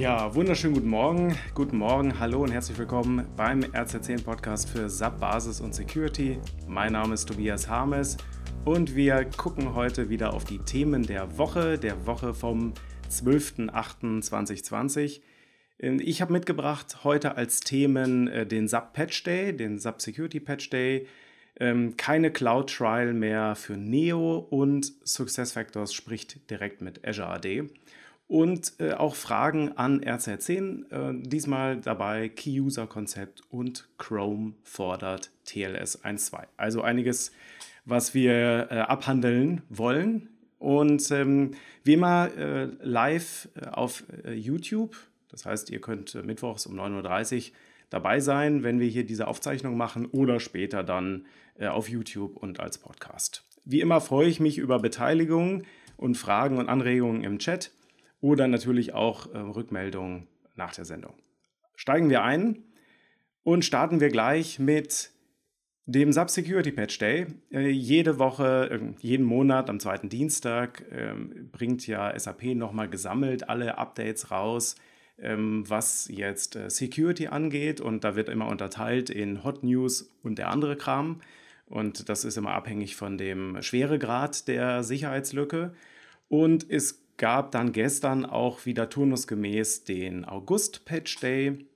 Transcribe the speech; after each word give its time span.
Ja, 0.00 0.34
wunderschönen 0.34 0.72
guten 0.72 0.88
Morgen. 0.88 1.36
Guten 1.52 1.76
Morgen, 1.76 2.18
hallo 2.18 2.42
und 2.42 2.50
herzlich 2.50 2.78
willkommen 2.78 3.26
beim 3.36 3.60
RZ10 3.60 4.24
Podcast 4.24 4.70
für 4.70 4.88
SAP 4.88 5.20
Basis 5.20 5.60
und 5.60 5.74
Security. 5.74 6.38
Mein 6.66 6.94
Name 6.94 7.12
ist 7.12 7.28
Tobias 7.28 7.68
Harmes 7.68 8.16
und 8.64 8.96
wir 8.96 9.26
gucken 9.26 9.74
heute 9.74 10.08
wieder 10.08 10.32
auf 10.32 10.44
die 10.44 10.60
Themen 10.60 11.02
der 11.02 11.36
Woche, 11.36 11.78
der 11.78 12.06
Woche 12.06 12.32
vom 12.32 12.72
12.08.2020. 13.10 15.20
Ich 15.76 16.22
habe 16.22 16.32
mitgebracht 16.32 17.04
heute 17.04 17.36
als 17.36 17.60
Themen 17.60 18.26
äh, 18.28 18.46
den 18.46 18.68
SAP 18.68 18.94
Patch 18.94 19.22
Day, 19.24 19.54
den 19.54 19.78
SAP 19.78 20.00
Security 20.00 20.40
Patch 20.40 20.70
Day, 20.70 21.08
ähm, 21.56 21.98
keine 21.98 22.30
Cloud 22.30 22.74
Trial 22.74 23.12
mehr 23.12 23.54
für 23.54 23.76
Neo 23.76 24.38
und 24.38 24.94
SuccessFactors 25.04 25.92
spricht 25.92 26.50
direkt 26.50 26.80
mit 26.80 27.06
Azure 27.06 27.28
AD 27.28 27.68
und 28.30 28.74
äh, 28.78 28.92
auch 28.92 29.16
Fragen 29.16 29.72
an 29.76 30.04
RZ10. 30.04 30.92
Äh, 30.92 31.20
diesmal 31.20 31.80
dabei 31.80 32.28
Key-User-Konzept 32.28 33.42
und 33.50 33.88
Chrome 33.98 34.54
fordert 34.62 35.32
TLS 35.44 36.04
1.2. 36.04 36.44
Also 36.56 36.82
einiges, 36.82 37.32
was 37.84 38.14
wir 38.14 38.68
äh, 38.70 38.78
abhandeln 38.82 39.62
wollen. 39.68 40.28
Und 40.60 41.10
ähm, 41.10 41.54
wie 41.82 41.94
immer 41.94 42.30
äh, 42.38 42.68
live 42.82 43.48
äh, 43.56 43.66
auf 43.66 44.04
äh, 44.24 44.32
YouTube. 44.32 44.94
Das 45.32 45.44
heißt, 45.44 45.68
ihr 45.70 45.80
könnt 45.80 46.14
mittwochs 46.24 46.66
um 46.66 46.78
9.30 46.78 47.48
Uhr 47.48 47.56
dabei 47.88 48.20
sein, 48.20 48.62
wenn 48.62 48.78
wir 48.78 48.86
hier 48.86 49.04
diese 49.04 49.26
Aufzeichnung 49.26 49.76
machen 49.76 50.06
oder 50.06 50.38
später 50.38 50.84
dann 50.84 51.26
auf 51.60 51.90
YouTube 51.90 52.36
und 52.36 52.58
als 52.58 52.78
Podcast. 52.78 53.44
Wie 53.64 53.80
immer 53.80 54.00
freue 54.00 54.28
ich 54.28 54.40
mich 54.40 54.56
über 54.56 54.78
Beteiligung 54.78 55.64
und 55.98 56.16
Fragen 56.16 56.56
und 56.56 56.70
Anregungen 56.70 57.22
im 57.22 57.38
Chat 57.38 57.70
oder 58.20 58.48
natürlich 58.48 58.92
auch 58.92 59.32
äh, 59.32 59.38
Rückmeldungen 59.38 60.28
nach 60.54 60.74
der 60.74 60.84
Sendung. 60.84 61.14
Steigen 61.74 62.10
wir 62.10 62.22
ein 62.22 62.64
und 63.42 63.64
starten 63.64 64.00
wir 64.00 64.08
gleich 64.08 64.58
mit 64.58 65.12
dem 65.86 66.12
Sub 66.12 66.30
Security 66.30 66.70
Patch 66.70 66.98
Day. 66.98 67.26
Äh, 67.50 67.68
jede 67.68 68.18
Woche, 68.18 68.70
äh, 68.70 68.80
jeden 69.00 69.24
Monat 69.24 69.68
am 69.68 69.80
zweiten 69.80 70.08
Dienstag 70.08 70.84
ähm, 70.92 71.48
bringt 71.50 71.86
ja 71.86 72.16
SAP 72.16 72.54
nochmal 72.54 72.88
gesammelt 72.88 73.48
alle 73.48 73.78
Updates 73.78 74.30
raus, 74.30 74.76
ähm, 75.18 75.64
was 75.68 76.08
jetzt 76.08 76.54
äh, 76.54 76.70
Security 76.70 77.26
angeht. 77.26 77.80
Und 77.80 78.04
da 78.04 78.14
wird 78.14 78.28
immer 78.28 78.46
unterteilt 78.46 79.10
in 79.10 79.42
Hot 79.42 79.64
News 79.64 80.14
und 80.22 80.38
der 80.38 80.50
andere 80.50 80.76
Kram. 80.76 81.22
Und 81.66 82.08
das 82.08 82.24
ist 82.24 82.36
immer 82.36 82.52
abhängig 82.52 82.96
von 82.96 83.16
dem 83.16 83.60
Schweregrad 83.62 84.48
der 84.48 84.84
Sicherheitslücke. 84.84 85.72
Und 86.28 86.68
es 86.70 87.02
gab 87.20 87.52
dann 87.52 87.72
gestern 87.72 88.24
auch 88.24 88.64
wieder 88.64 88.88
turnusgemäß 88.88 89.84
den 89.84 90.24
August-Patch 90.24 91.20
Day. 91.20 91.66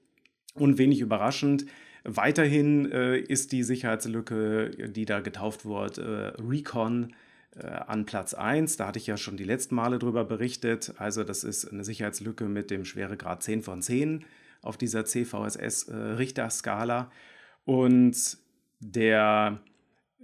Und 0.55 0.79
wenig 0.79 1.01
überraschend, 1.01 1.67
weiterhin 2.05 2.91
äh, 2.91 3.19
ist 3.19 3.53
die 3.53 3.63
Sicherheitslücke, 3.63 4.89
die 4.89 5.05
da 5.05 5.21
getauft 5.21 5.67
wurde, 5.67 6.35
äh, 6.39 6.43
Recon 6.43 7.15
äh, 7.57 7.67
an 7.67 8.07
Platz 8.07 8.33
1. 8.33 8.79
Da 8.79 8.87
hatte 8.87 8.99
ich 8.99 9.07
ja 9.07 9.19
schon 9.19 9.37
die 9.37 9.45
letzten 9.45 9.75
Male 9.75 9.99
drüber 9.99 10.25
berichtet. 10.25 10.95
Also 10.97 11.25
das 11.25 11.45
ist 11.45 11.71
eine 11.71 11.85
Sicherheitslücke 11.85 12.45
mit 12.45 12.71
dem 12.71 12.87
Schweregrad 12.87 13.43
10 13.43 13.63
von 13.63 13.83
10 13.83 14.25
auf 14.63 14.79
dieser 14.79 15.05
CVSS-Richterskala. 15.05 17.01
Äh, 17.03 17.71
Und 17.71 18.39
der 18.81 19.61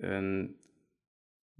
ähm, 0.00 0.54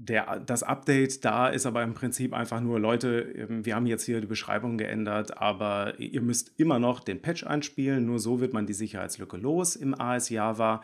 der, 0.03 0.41
das 0.41 0.63
Update 0.63 1.27
da 1.27 1.49
ist 1.49 1.67
aber 1.67 1.83
im 1.83 1.93
Prinzip 1.93 2.33
einfach 2.33 2.61
nur, 2.61 2.81
Leute, 2.81 3.21
ähm, 3.37 3.67
wir 3.67 3.75
haben 3.75 3.87
jetzt 3.87 4.05
hier 4.05 4.23
die 4.23 4.27
Beschreibung 4.27 4.79
geändert, 4.79 5.37
aber 5.37 5.99
ihr 6.01 6.23
müsst 6.23 6.59
immer 6.59 6.79
noch 6.79 7.01
den 7.01 7.21
Patch 7.21 7.45
einspielen. 7.45 8.07
Nur 8.07 8.19
so 8.19 8.41
wird 8.41 8.55
man 8.55 8.67
die 8.67 8.73
Sicherheitslücke 8.73 9.37
los 9.37 9.77
im 9.77 9.99
AS 10.01 10.31
Java. 10.31 10.81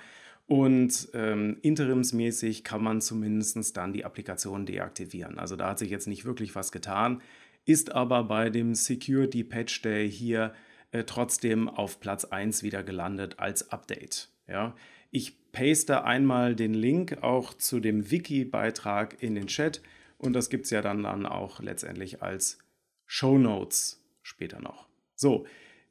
Und 0.47 1.09
ähm, 1.15 1.57
interimsmäßig 1.63 2.63
kann 2.63 2.83
man 2.83 3.01
zumindest 3.01 3.77
dann 3.77 3.95
die 3.95 4.05
Applikation 4.05 4.67
deaktivieren. 4.67 5.39
Also 5.39 5.57
da 5.57 5.71
hat 5.71 5.79
sich 5.79 5.91
jetzt 5.91 6.07
nicht 6.07 6.27
wirklich 6.27 6.55
was 6.55 6.71
getan, 6.71 7.23
ist 7.65 7.93
aber 7.93 8.23
bei 8.25 8.51
dem 8.51 8.75
Security 8.75 9.45
Patch 9.45 9.81
Day 9.81 10.09
hier 10.11 10.53
äh, 10.93 11.05
trotzdem 11.05 11.69
auf 11.69 12.01
Platz 12.01 12.27
1 12.27 12.63
wieder 12.63 12.85
gelandet 12.85 13.39
als 13.39 13.71
Update. 13.73 14.29
Ja. 14.47 14.75
Ich 15.11 15.53
paste 15.53 16.05
einmal 16.05 16.55
den 16.55 16.75
Link 16.75 17.23
auch 17.23 17.55
zu 17.55 17.81
dem 17.81 18.11
Wiki-Beitrag 18.11 19.23
in 19.23 19.35
den 19.35 19.47
Chat 19.47 19.83
und 20.19 20.33
das 20.33 20.51
gibt 20.51 20.65
es 20.65 20.71
ja 20.71 20.83
dann, 20.83 21.03
dann 21.03 21.27
auch 21.27 21.61
letztendlich 21.61 22.23
als 22.23 22.59
Show 23.07 23.39
Notes 23.39 24.03
später 24.23 24.61
noch. 24.61 24.89
So, 25.15 25.47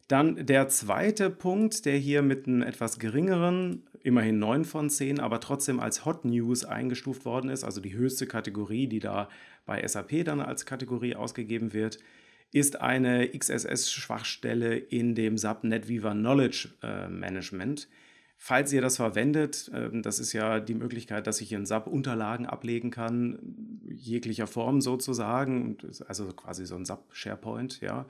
dann 0.08 0.46
der 0.46 0.68
zweite 0.68 1.30
Punkt, 1.32 1.86
der 1.86 1.98
hier 1.98 2.22
mit 2.22 2.48
einem 2.48 2.62
etwas 2.62 3.00
geringeren, 3.00 3.88
immerhin 4.04 4.38
9 4.38 4.66
von 4.66 4.90
10, 4.90 5.20
aber 5.20 5.40
trotzdem 5.40 5.80
als 5.80 6.06
Hot 6.06 6.26
News 6.26 6.64
eingestuft 6.64 7.26
worden 7.26 7.50
ist, 7.50 7.64
also 7.64 7.82
die 7.82 7.96
höchste 7.96 8.28
Kategorie, 8.28 8.88
die 8.88 9.00
da 9.00 9.30
bei 9.66 9.86
SAP 9.86 10.24
dann 10.26 10.42
als 10.42 10.68
Kategorie 10.68 11.16
ausgegeben 11.16 11.74
wird, 11.74 11.98
ist 12.52 12.80
eine 12.82 13.28
XSS-Schwachstelle 13.28 14.78
in 14.78 15.16
dem 15.16 15.38
SAP 15.38 15.64
NetWeaver 15.64 16.12
Knowledge 16.12 16.70
äh, 16.84 17.10
Management. 17.10 17.88
Falls 18.38 18.72
ihr 18.74 18.82
das 18.82 18.98
verwendet, 18.98 19.72
ähm, 19.74 20.02
das 20.02 20.20
ist 20.20 20.34
ja 20.34 20.60
die 20.60 20.76
Möglichkeit, 20.76 21.28
dass 21.28 21.42
ich 21.42 21.52
in 21.52 21.66
SAP 21.66 21.88
Unterlagen 21.88 22.46
ablegen 22.46 22.92
kann, 22.92 23.40
jeglicher 23.88 24.48
Form 24.48 24.82
sozusagen, 24.82 25.78
also 26.08 26.28
quasi 26.28 26.66
so 26.66 26.76
ein 26.76 26.86
SAP 26.86 27.04
SharePoint, 27.12 27.82
ja, 27.82 28.06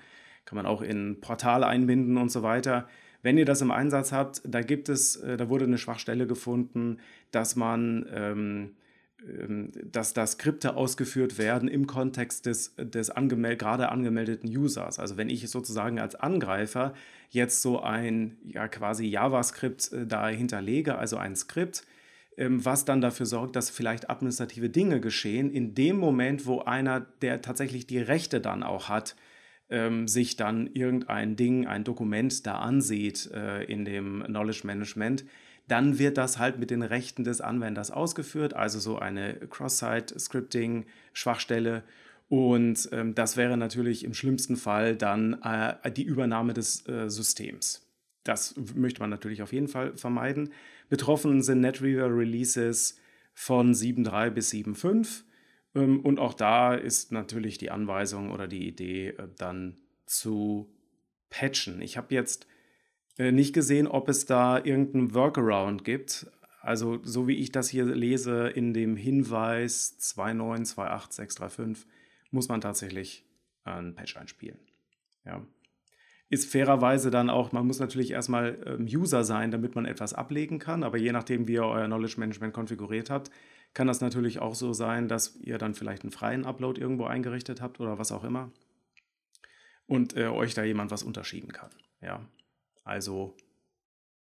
kann 0.45 0.55
man 0.55 0.65
auch 0.65 0.81
in 0.81 1.21
Portale 1.21 1.67
einbinden 1.67 2.17
und 2.17 2.29
so 2.29 2.43
weiter. 2.43 2.87
Wenn 3.21 3.37
ihr 3.37 3.45
das 3.45 3.61
im 3.61 3.71
Einsatz 3.71 4.11
habt, 4.11 4.41
da 4.45 4.61
gibt 4.61 4.89
es, 4.89 5.15
äh, 5.15 5.37
da 5.37 5.49
wurde 5.49 5.65
eine 5.65 5.77
Schwachstelle 5.77 6.27
gefunden, 6.27 6.99
dass 7.31 7.55
man 7.55 8.05
ähm, 8.11 8.75
dass 9.91 10.13
da 10.13 10.27
Skripte 10.27 10.75
ausgeführt 10.75 11.37
werden 11.37 11.67
im 11.67 11.87
Kontext 11.87 12.45
des, 12.45 12.75
des 12.77 13.09
angemeld 13.09 13.59
gerade 13.59 13.89
angemeldeten 13.89 14.49
Users. 14.49 14.99
Also 14.99 15.17
wenn 15.17 15.29
ich 15.29 15.49
sozusagen 15.49 15.99
als 15.99 16.15
Angreifer 16.15 16.93
jetzt 17.29 17.61
so 17.61 17.81
ein 17.81 18.37
ja 18.45 18.67
quasi 18.67 19.05
JavaScript 19.05 19.91
äh, 19.91 20.05
da 20.05 20.27
hinterlege, 20.27 20.97
also 20.97 21.17
ein 21.17 21.35
Skript, 21.35 21.85
ähm, 22.37 22.63
was 22.63 22.85
dann 22.85 23.01
dafür 23.01 23.25
sorgt, 23.25 23.55
dass 23.55 23.69
vielleicht 23.69 24.09
administrative 24.09 24.69
Dinge 24.69 24.99
geschehen, 24.99 25.49
in 25.51 25.73
dem 25.73 25.97
Moment, 25.97 26.45
wo 26.45 26.59
einer, 26.61 27.01
der 27.21 27.41
tatsächlich 27.41 27.87
die 27.87 27.99
Rechte 27.99 28.41
dann 28.41 28.61
auch 28.61 28.89
hat, 28.89 29.15
ähm, 29.69 30.07
sich 30.07 30.35
dann 30.35 30.67
irgendein 30.67 31.35
Ding, 31.35 31.67
ein 31.67 31.83
Dokument 31.83 32.45
da 32.45 32.59
ansieht 32.59 33.31
äh, 33.33 33.63
in 33.63 33.83
dem 33.85 34.23
Knowledge 34.25 34.61
Management, 34.65 35.25
dann 35.67 35.97
wird 35.97 36.17
das 36.17 36.37
halt 36.37 36.59
mit 36.59 36.69
den 36.69 36.83
Rechten 36.83 37.23
des 37.23 37.39
Anwenders 37.41 37.89
ausgeführt, 37.91 38.53
also 38.53 38.79
so 38.79 38.99
eine 38.99 39.33
Cross-Site-Scripting-Schwachstelle. 39.35 41.83
Und 42.29 42.87
ähm, 42.91 43.15
das 43.15 43.37
wäre 43.37 43.57
natürlich 43.57 44.03
im 44.03 44.13
schlimmsten 44.13 44.57
Fall 44.57 44.95
dann 44.95 45.41
äh, 45.43 45.91
die 45.91 46.03
Übernahme 46.03 46.53
des 46.53 46.87
äh, 46.87 47.09
Systems. 47.09 47.81
Das 48.23 48.55
möchte 48.75 49.01
man 49.01 49.09
natürlich 49.11 49.41
auf 49.41 49.53
jeden 49.53 49.67
Fall 49.67 49.95
vermeiden. 49.95 50.51
Betroffen 50.89 51.41
sind 51.41 51.61
NetWeaver 51.61 52.15
Releases 52.15 52.99
von 53.33 53.73
7.3 53.73 54.29
bis 54.31 54.51
7.5. 54.51 55.23
Ähm, 55.75 55.99
und 55.99 56.19
auch 56.19 56.33
da 56.33 56.73
ist 56.73 57.11
natürlich 57.11 57.57
die 57.57 57.71
Anweisung 57.71 58.31
oder 58.31 58.47
die 58.47 58.67
Idee 58.67 59.09
äh, 59.09 59.27
dann 59.37 59.77
zu 60.05 60.73
patchen. 61.29 61.81
Ich 61.81 61.97
habe 61.97 62.13
jetzt 62.13 62.47
äh, 63.17 63.31
nicht 63.31 63.53
gesehen, 63.53 63.87
ob 63.87 64.09
es 64.09 64.25
da 64.25 64.57
irgendeinen 64.57 65.13
Workaround 65.13 65.83
gibt. 65.83 66.27
Also 66.61 66.99
so 67.03 67.27
wie 67.27 67.35
ich 67.35 67.51
das 67.51 67.69
hier 67.69 67.85
lese 67.85 68.47
in 68.47 68.73
dem 68.73 68.95
Hinweis 68.95 69.97
2928635 69.99 71.85
muss 72.31 72.49
man 72.49 72.59
tatsächlich 72.59 73.23
ein 73.63 73.93
Patch 73.95 74.17
einspielen. 74.17 74.59
Ja. 75.25 75.45
Ist 76.29 76.51
fairerweise 76.51 77.11
dann 77.11 77.29
auch, 77.29 77.51
man 77.51 77.67
muss 77.67 77.79
natürlich 77.79 78.11
erstmal 78.11 78.57
ähm, 78.65 78.85
User 78.85 79.23
sein, 79.23 79.51
damit 79.51 79.75
man 79.75 79.85
etwas 79.85 80.13
ablegen 80.13 80.57
kann, 80.57 80.83
aber 80.83 80.97
je 80.97 81.11
nachdem, 81.11 81.47
wie 81.47 81.53
ihr 81.53 81.63
euer 81.63 81.85
Knowledge 81.85 82.15
Management 82.19 82.53
konfiguriert 82.53 83.11
habt, 83.11 83.29
kann 83.75 83.87
das 83.87 84.01
natürlich 84.01 84.39
auch 84.39 84.55
so 84.55 84.73
sein, 84.73 85.07
dass 85.07 85.35
ihr 85.35 85.59
dann 85.59 85.75
vielleicht 85.75 86.01
einen 86.01 86.11
freien 86.11 86.45
Upload 86.45 86.81
irgendwo 86.81 87.05
eingerichtet 87.05 87.61
habt 87.61 87.79
oder 87.79 87.99
was 87.99 88.11
auch 88.11 88.23
immer 88.23 88.51
und 89.85 90.15
äh, 90.17 90.27
euch 90.27 90.55
da 90.55 90.63
jemand 90.63 90.89
was 90.89 91.03
unterschieben 91.03 91.51
kann. 91.51 91.69
Ja. 92.01 92.25
Also 92.83 93.35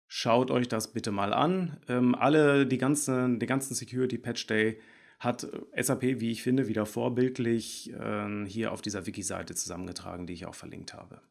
schaut 0.08 0.52
euch 0.52 0.68
das 0.68 0.94
bitte 0.94 1.12
mal 1.12 1.34
an. 1.34 1.78
Ähm, 1.88 2.16
alle, 2.16 2.66
die 2.66 2.78
ganzen, 2.78 3.40
den 3.40 3.48
ganzen 3.48 3.74
Security 3.74 4.18
Patch 4.18 4.46
Day 4.48 4.80
hat 5.20 5.44
äh, 5.74 5.84
SAP, 5.84 6.04
wie 6.20 6.32
ich 6.32 6.44
finde, 6.44 6.68
wieder 6.68 6.86
vorbildlich 6.86 7.92
äh, 7.94 8.46
hier 8.46 8.72
auf 8.72 8.82
dieser 8.82 9.08
Wiki-Seite 9.08 9.56
zusammengetragen, 9.56 10.28
die 10.28 10.34
ich 10.34 10.46
auch 10.46 10.56
verlinkt 10.56 10.94
habe. 10.94 11.22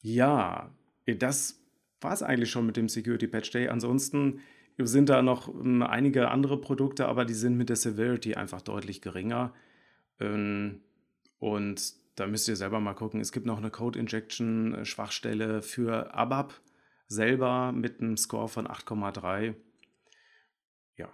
Ja, 0.00 0.74
das 1.06 1.60
war 2.00 2.12
es 2.12 2.22
eigentlich 2.22 2.50
schon 2.50 2.66
mit 2.66 2.76
dem 2.76 2.88
Security 2.88 3.26
Patch 3.26 3.50
Day. 3.50 3.68
Ansonsten 3.68 4.40
sind 4.78 5.08
da 5.08 5.22
noch 5.22 5.48
ähm, 5.48 5.82
einige 5.82 6.30
andere 6.30 6.60
Produkte, 6.60 7.06
aber 7.06 7.24
die 7.24 7.34
sind 7.34 7.56
mit 7.56 7.68
der 7.68 7.76
Severity 7.76 8.34
einfach 8.34 8.62
deutlich 8.62 9.00
geringer. 9.00 9.52
Ähm, 10.20 10.80
und 11.38 11.94
da 12.16 12.26
müsst 12.26 12.48
ihr 12.48 12.56
selber 12.56 12.80
mal 12.80 12.94
gucken. 12.94 13.20
Es 13.20 13.32
gibt 13.32 13.46
noch 13.46 13.58
eine 13.58 13.70
Code-Injection-Schwachstelle 13.70 15.62
für 15.62 16.14
ABAP 16.14 16.60
selber 17.08 17.72
mit 17.72 18.00
einem 18.00 18.16
Score 18.16 18.48
von 18.48 18.66
8,3. 18.66 19.54
Ja. 20.96 21.08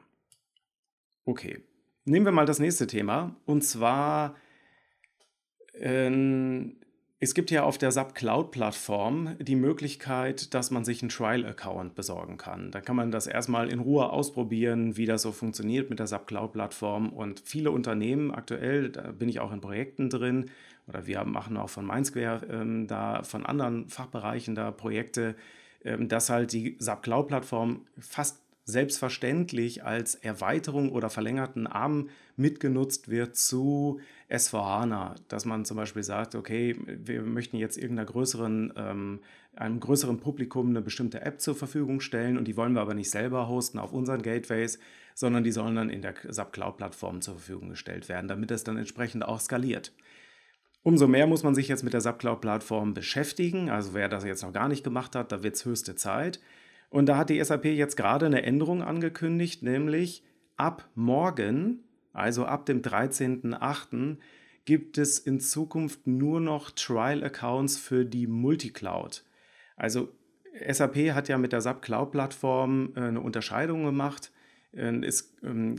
Okay. 1.25 1.65
Nehmen 2.05 2.27
wir 2.27 2.33
mal 2.33 2.47
das 2.47 2.59
nächste 2.59 2.87
Thema. 2.87 3.37
Und 3.45 3.63
zwar, 3.63 4.37
äh, 5.75 6.11
es 7.21 7.35
gibt 7.35 7.51
ja 7.51 7.65
auf 7.65 7.79
der 7.79 7.91
SAP 7.91 8.15
Cloud-Plattform 8.15 9.37
die 9.41 9.57
Möglichkeit, 9.57 10.55
dass 10.55 10.71
man 10.71 10.85
sich 10.85 11.03
einen 11.03 11.09
Trial-Account 11.09 11.97
besorgen 11.97 12.37
kann. 12.37 12.71
Da 12.71 12.81
kann 12.81 12.95
man 12.95 13.11
das 13.11 13.27
erstmal 13.27 13.71
in 13.71 13.81
Ruhe 13.81 14.11
ausprobieren, 14.11 14.97
wie 14.97 15.07
das 15.07 15.23
so 15.23 15.33
funktioniert 15.33 15.91
mit 15.91 15.99
der 15.99 16.07
SAP 16.07 16.29
Cloud-Plattform. 16.29 17.13
Und 17.13 17.43
viele 17.45 17.73
Unternehmen 17.73 18.31
aktuell, 18.31 18.91
da 18.91 19.11
bin 19.11 19.29
ich 19.29 19.41
auch 19.41 19.53
in 19.53 19.61
Projekten 19.61 20.11
drin, 20.11 20.51
oder 20.87 21.07
wir 21.07 21.25
machen 21.25 21.57
auch 21.57 21.69
von 21.69 21.87
Mindsquare 21.87 22.47
ähm, 22.51 22.87
da, 22.87 23.25
von 23.25 23.45
anderen 23.45 23.89
Fachbereichen 23.89 24.55
da 24.55 24.71
Projekte, 24.71 25.35
ähm, 25.85 26.09
dass 26.09 26.31
halt 26.31 26.53
die 26.53 26.77
SAP 26.79 27.03
Cloud-Plattform 27.03 27.85
fast 27.99 28.41
selbstverständlich 28.65 29.83
als 29.83 30.15
Erweiterung 30.15 30.93
oder 30.93 31.11
verlängerten 31.11 31.67
Arm 31.67 32.11
mitgenutzt 32.37 33.09
wird 33.09 33.35
zu 33.35 34.01
S4HANA, 34.31 35.15
dass 35.29 35.47
man 35.47 35.65
zum 35.65 35.77
Beispiel 35.77 36.03
sagt, 36.03 36.35
okay, 36.35 36.77
wir 36.87 37.23
möchten 37.23 37.57
jetzt 37.57 37.79
irgendeiner 37.79 38.07
größeren, 38.07 38.75
ähm, 38.77 39.21
einem 39.57 39.81
größeren 39.81 40.21
Publikum 40.21 40.69
eine 40.69 40.83
bestimmte 40.83 41.23
App 41.23 41.41
zur 41.41 41.55
Verfügung 41.55 42.01
stellen 42.01 42.37
und 42.37 42.47
die 42.47 42.57
wollen 42.57 42.75
wir 42.75 42.83
aber 42.83 42.95
nicht 42.95 43.11
selber 43.11 43.49
hosten 43.49 43.79
auf 43.79 43.93
unseren 43.93 44.21
Gateways, 44.21 44.79
sondern 45.15 45.45
die 45.45 45.51
sollen 45.51 45.77
dann 45.77 45.89
in 45.89 46.03
der 46.03 46.15
SAP 46.29 46.53
Cloud-Plattform 46.53 47.23
zur 47.23 47.35
Verfügung 47.35 47.71
gestellt 47.71 48.09
werden, 48.09 48.29
damit 48.29 48.51
es 48.51 48.65
dann 48.65 48.77
entsprechend 48.77 49.25
auch 49.25 49.41
skaliert. 49.41 49.93
Umso 50.83 51.09
mehr 51.09 51.27
muss 51.27 51.43
man 51.43 51.55
sich 51.55 51.69
jetzt 51.69 51.83
mit 51.83 51.93
der 51.93 52.01
SAP 52.01 52.21
Cloud-Plattform 52.21 52.95
beschäftigen. 52.95 53.71
Also 53.71 53.95
wer 53.95 54.09
das 54.09 54.25
jetzt 54.25 54.43
noch 54.43 54.53
gar 54.53 54.69
nicht 54.69 54.85
gemacht 54.85 55.17
hat, 55.17 55.33
da 55.33 55.43
wird 55.43 55.57
es 55.57 55.65
höchste 55.65 55.97
Zeit. 55.97 56.41
Und 56.91 57.07
da 57.07 57.17
hat 57.17 57.31
die 57.31 57.43
SAP 57.43 57.65
jetzt 57.65 57.97
gerade 57.97 58.27
eine 58.27 58.43
Änderung 58.43 58.83
angekündigt, 58.83 59.63
nämlich 59.63 60.23
ab 60.57 60.89
morgen, 60.95 61.85
also 62.19 62.45
ab 62.45 62.67
dem 62.67 62.83
13.08., 62.83 64.17
gibt 64.65 64.99
es 64.99 65.19
in 65.19 65.41
Zukunft 65.41 66.07
nur 66.07 66.41
noch 66.41 66.71
Trial-Accounts 66.71 67.79
für 67.79 68.05
die 68.05 68.27
Multicloud. 68.27 69.25
Also 69.77 70.11
SAP 70.71 71.15
hat 71.15 71.29
ja 71.29 71.39
mit 71.39 71.53
der 71.53 71.63
SAP 71.63 71.81
Cloud-Plattform 71.81 72.93
äh, 72.95 73.01
eine 73.01 73.21
Unterscheidung 73.23 73.85
gemacht. 73.85 74.31
Äh, 74.73 75.05
es, 75.07 75.35
ähm, 75.43 75.77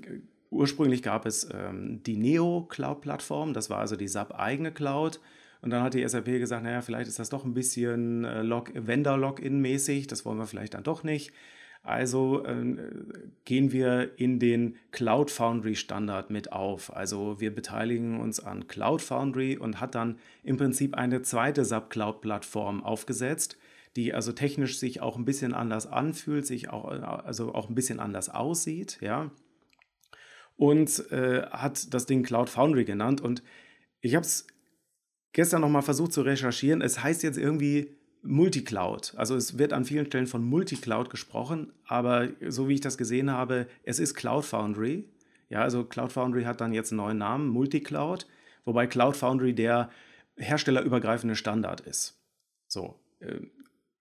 ursprünglich 0.50 1.04
gab 1.04 1.28
es 1.28 1.48
ähm, 1.54 2.02
die 2.04 2.18
Neo 2.18 2.66
Cloud-Plattform, 2.68 3.54
das 3.54 3.70
war 3.70 3.78
also 3.78 3.96
die 3.96 4.08
SAP 4.08 4.34
eigene 4.34 4.72
Cloud. 4.72 5.20
Und 5.62 5.72
dann 5.72 5.84
hat 5.84 5.94
die 5.94 6.08
SAP 6.08 6.26
gesagt, 6.26 6.64
naja, 6.64 6.82
vielleicht 6.82 7.10
ist 7.10 7.20
das 7.20 7.30
doch 7.30 7.44
ein 7.44 7.54
bisschen 7.54 8.24
äh, 8.24 8.42
Vendor-Login-mäßig, 8.44 10.08
das 10.08 10.26
wollen 10.26 10.38
wir 10.38 10.48
vielleicht 10.48 10.74
dann 10.74 10.84
doch 10.84 11.04
nicht. 11.04 11.32
Also 11.82 12.44
äh, 12.46 12.78
gehen 13.46 13.72
wir 13.72 14.20
in 14.20 14.40
den 14.40 14.76
Cloud 14.92 15.32
Foundry 15.32 15.76
Standard 15.76 16.30
mit 16.30 16.52
auf. 16.52 16.96
Also 16.96 17.40
wir 17.40 17.54
beteiligen 17.54 18.20
uns 18.20 18.40
an 18.40 18.68
Cloud 18.68 19.02
Foundry 19.02 19.58
und 19.58 19.80
hat 19.80 19.96
dann 19.96 20.20
im 20.44 20.58
Prinzip 20.58 20.96
eine 20.96 21.22
zweite 21.22 21.64
SAP 21.64 21.90
Cloud 21.90 22.22
Plattform 22.22 22.84
aufgesetzt, 22.84 23.58
die 23.96 24.14
also 24.14 24.34
technisch 24.34 24.78
sich 24.78 25.02
auch 25.02 25.18
ein 25.18 25.26
bisschen 25.26 25.54
anders 25.54 25.88
anfühlt, 25.88 26.46
sich 26.46 26.70
auch 26.70 26.86
also 26.86 27.56
auch 27.56 27.70
ein 27.70 27.76
bisschen 27.76 28.00
anders 28.00 28.30
aussieht, 28.30 29.00
ja. 29.02 29.32
Und 30.58 31.10
äh, 31.12 31.44
hat 31.50 31.94
das 31.94 32.06
Ding 32.06 32.24
Cloud 32.24 32.50
Foundry 32.50 32.84
genannt 32.84 33.22
und 33.22 33.42
ich 34.02 34.16
habe 34.16 34.26
es 34.26 34.46
gestern 35.32 35.62
nochmal 35.62 35.82
versucht 35.82 36.12
zu 36.12 36.22
recherchieren. 36.22 36.82
Es 36.82 37.02
heißt 37.02 37.24
jetzt 37.24 37.38
irgendwie 37.38 37.99
Multicloud. 38.22 39.14
Also 39.16 39.36
es 39.36 39.58
wird 39.58 39.74
an 39.74 39.86
vielen 39.86 40.06
Stellen 40.06 40.28
von 40.28 40.44
Multicloud 40.44 41.10
gesprochen, 41.10 41.72
aber 41.86 42.30
so 42.48 42.68
wie 42.68 42.76
ich 42.76 42.82
das 42.82 42.98
gesehen 42.98 43.32
habe, 43.32 43.68
es 43.84 44.00
ist 44.00 44.14
Cloud 44.16 44.46
Foundry. 44.46 45.06
Ja, 45.50 45.62
also 45.62 45.84
Cloud 45.84 46.12
Foundry 46.12 46.44
hat 46.44 46.62
dann 46.62 46.74
jetzt 46.74 46.92
einen 46.92 46.98
neuen 46.98 47.18
Namen, 47.18 47.48
Multicloud, 47.48 48.28
wobei 48.66 48.88
Cloud 48.88 49.16
Foundry 49.18 49.54
der 49.54 49.90
herstellerübergreifende 50.38 51.36
Standard 51.36 51.82
ist. 51.82 52.20
So, 52.68 53.00
äh, 53.20 53.40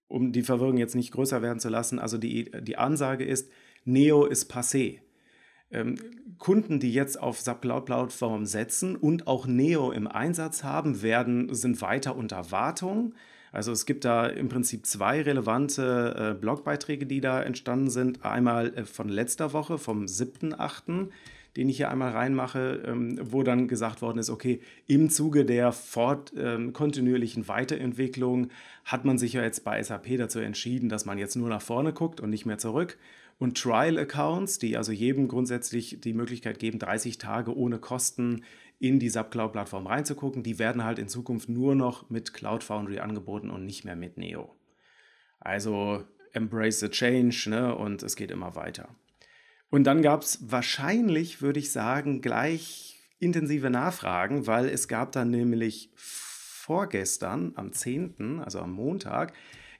um 0.08 0.32
die 0.32 0.42
Verwirrung 0.42 0.78
jetzt 0.78 0.94
nicht 0.94 1.12
größer 1.12 1.42
werden 1.42 1.60
zu 1.60 1.68
lassen, 1.68 1.98
also 1.98 2.18
die, 2.18 2.50
die 2.62 2.76
Ansage 2.76 3.24
ist, 3.24 3.50
Neo 3.84 4.26
ist 4.26 4.52
passé. 4.52 5.00
Ähm, 5.70 5.96
Kunden, 6.38 6.80
die 6.80 6.92
jetzt 6.92 7.20
auf 7.20 7.40
SAP 7.40 7.62
Cloud 7.62 7.84
Plattform 7.84 8.46
setzen 8.46 8.96
und 8.96 9.26
auch 9.26 9.46
Neo 9.46 9.90
im 9.90 10.06
Einsatz 10.06 10.64
haben, 10.64 11.02
werden, 11.02 11.54
sind 11.54 11.80
weiter 11.82 12.16
unter 12.16 12.50
Wartung. 12.50 13.14
Also 13.52 13.72
es 13.72 13.86
gibt 13.86 14.04
da 14.04 14.26
im 14.26 14.48
Prinzip 14.48 14.86
zwei 14.86 15.22
relevante 15.22 16.34
äh, 16.34 16.40
Blogbeiträge, 16.40 17.06
die 17.06 17.20
da 17.20 17.42
entstanden 17.42 17.90
sind. 17.90 18.24
Einmal 18.24 18.74
äh, 18.74 18.84
von 18.84 19.08
letzter 19.08 19.52
Woche, 19.52 19.78
vom 19.78 20.04
7.8., 20.04 21.08
den 21.56 21.68
ich 21.68 21.78
hier 21.78 21.90
einmal 21.90 22.12
reinmache, 22.12 22.82
ähm, 22.86 23.18
wo 23.22 23.42
dann 23.42 23.68
gesagt 23.68 24.02
worden 24.02 24.18
ist, 24.18 24.30
okay, 24.30 24.60
im 24.86 25.10
Zuge 25.10 25.44
der 25.44 25.72
fort, 25.72 26.32
ähm, 26.36 26.72
kontinuierlichen 26.72 27.48
Weiterentwicklung 27.48 28.50
hat 28.84 29.04
man 29.04 29.18
sich 29.18 29.32
ja 29.32 29.42
jetzt 29.42 29.64
bei 29.64 29.82
SAP 29.82 30.18
dazu 30.18 30.38
entschieden, 30.38 30.88
dass 30.88 31.04
man 31.04 31.18
jetzt 31.18 31.36
nur 31.36 31.48
nach 31.48 31.62
vorne 31.62 31.92
guckt 31.92 32.20
und 32.20 32.30
nicht 32.30 32.46
mehr 32.46 32.58
zurück 32.58 32.98
und 33.38 33.56
Trial-Accounts, 33.56 34.58
die 34.58 34.76
also 34.76 34.92
jedem 34.92 35.28
grundsätzlich 35.28 36.00
die 36.00 36.12
Möglichkeit 36.12 36.58
geben, 36.58 36.78
30 36.78 37.18
Tage 37.18 37.56
ohne 37.56 37.78
Kosten 37.78 38.42
in 38.78 38.98
die 38.98 39.08
SAP 39.08 39.32
Cloud-Plattform 39.32 39.86
reinzugucken, 39.86 40.42
die 40.42 40.58
werden 40.58 40.84
halt 40.84 40.98
in 40.98 41.08
Zukunft 41.08 41.48
nur 41.48 41.74
noch 41.74 42.10
mit 42.10 42.32
Cloud 42.32 42.62
Foundry 42.62 43.00
angeboten 43.00 43.50
und 43.50 43.64
nicht 43.64 43.84
mehr 43.84 43.96
mit 43.96 44.18
Neo. 44.18 44.54
Also 45.40 46.04
embrace 46.32 46.80
the 46.80 46.88
change 46.88 47.48
ne? 47.48 47.74
und 47.74 48.02
es 48.02 48.16
geht 48.16 48.30
immer 48.30 48.54
weiter. 48.54 48.88
Und 49.70 49.84
dann 49.84 50.02
gab 50.02 50.22
es 50.22 50.50
wahrscheinlich, 50.50 51.42
würde 51.42 51.58
ich 51.58 51.72
sagen, 51.72 52.22
gleich 52.22 53.00
intensive 53.18 53.70
Nachfragen, 53.70 54.46
weil 54.46 54.66
es 54.68 54.88
gab 54.88 55.12
dann 55.12 55.30
nämlich 55.30 55.90
vorgestern, 55.96 57.52
am 57.56 57.72
10., 57.72 58.40
also 58.40 58.60
am 58.60 58.72
Montag, 58.72 59.32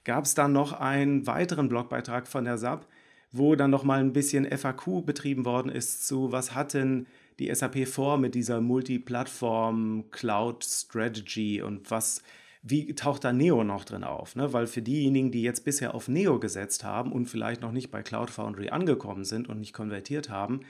gab 0.04 0.24
es 0.24 0.34
dann 0.34 0.52
noch 0.52 0.72
einen 0.72 1.26
weiteren 1.26 1.68
Blogbeitrag 1.68 2.26
von 2.26 2.44
der 2.44 2.58
SAP, 2.58 2.86
wo 3.30 3.54
dann 3.54 3.70
noch 3.70 3.84
mal 3.84 4.00
ein 4.00 4.12
bisschen 4.12 4.46
FAQ 4.46 5.04
betrieben 5.04 5.44
worden 5.44 5.70
ist 5.70 6.06
zu, 6.06 6.32
was 6.32 6.54
hat 6.54 6.74
denn 6.74 7.06
die 7.38 7.54
SAP 7.54 7.86
vor 7.86 8.18
mit 8.18 8.34
dieser 8.34 8.60
Multiplattform 8.60 10.06
Cloud 10.10 10.64
Strategy 10.64 11.62
und 11.62 11.90
was, 11.90 12.22
wie 12.62 12.94
taucht 12.94 13.24
da 13.24 13.32
Neo 13.32 13.64
noch 13.64 13.84
drin 13.84 14.04
auf? 14.04 14.36
Ne? 14.36 14.52
Weil 14.52 14.66
für 14.66 14.82
diejenigen, 14.82 15.30
die 15.30 15.42
jetzt 15.42 15.64
bisher 15.64 15.94
auf 15.94 16.08
Neo 16.08 16.40
gesetzt 16.40 16.84
haben 16.84 17.12
und 17.12 17.26
vielleicht 17.26 17.62
noch 17.62 17.72
nicht 17.72 17.90
bei 17.90 18.02
Cloud 18.02 18.30
Foundry 18.30 18.70
angekommen 18.70 19.24
sind 19.24 19.48
und 19.48 19.60
nicht 19.60 19.72
konvertiert 19.72 20.30
haben, 20.30 20.60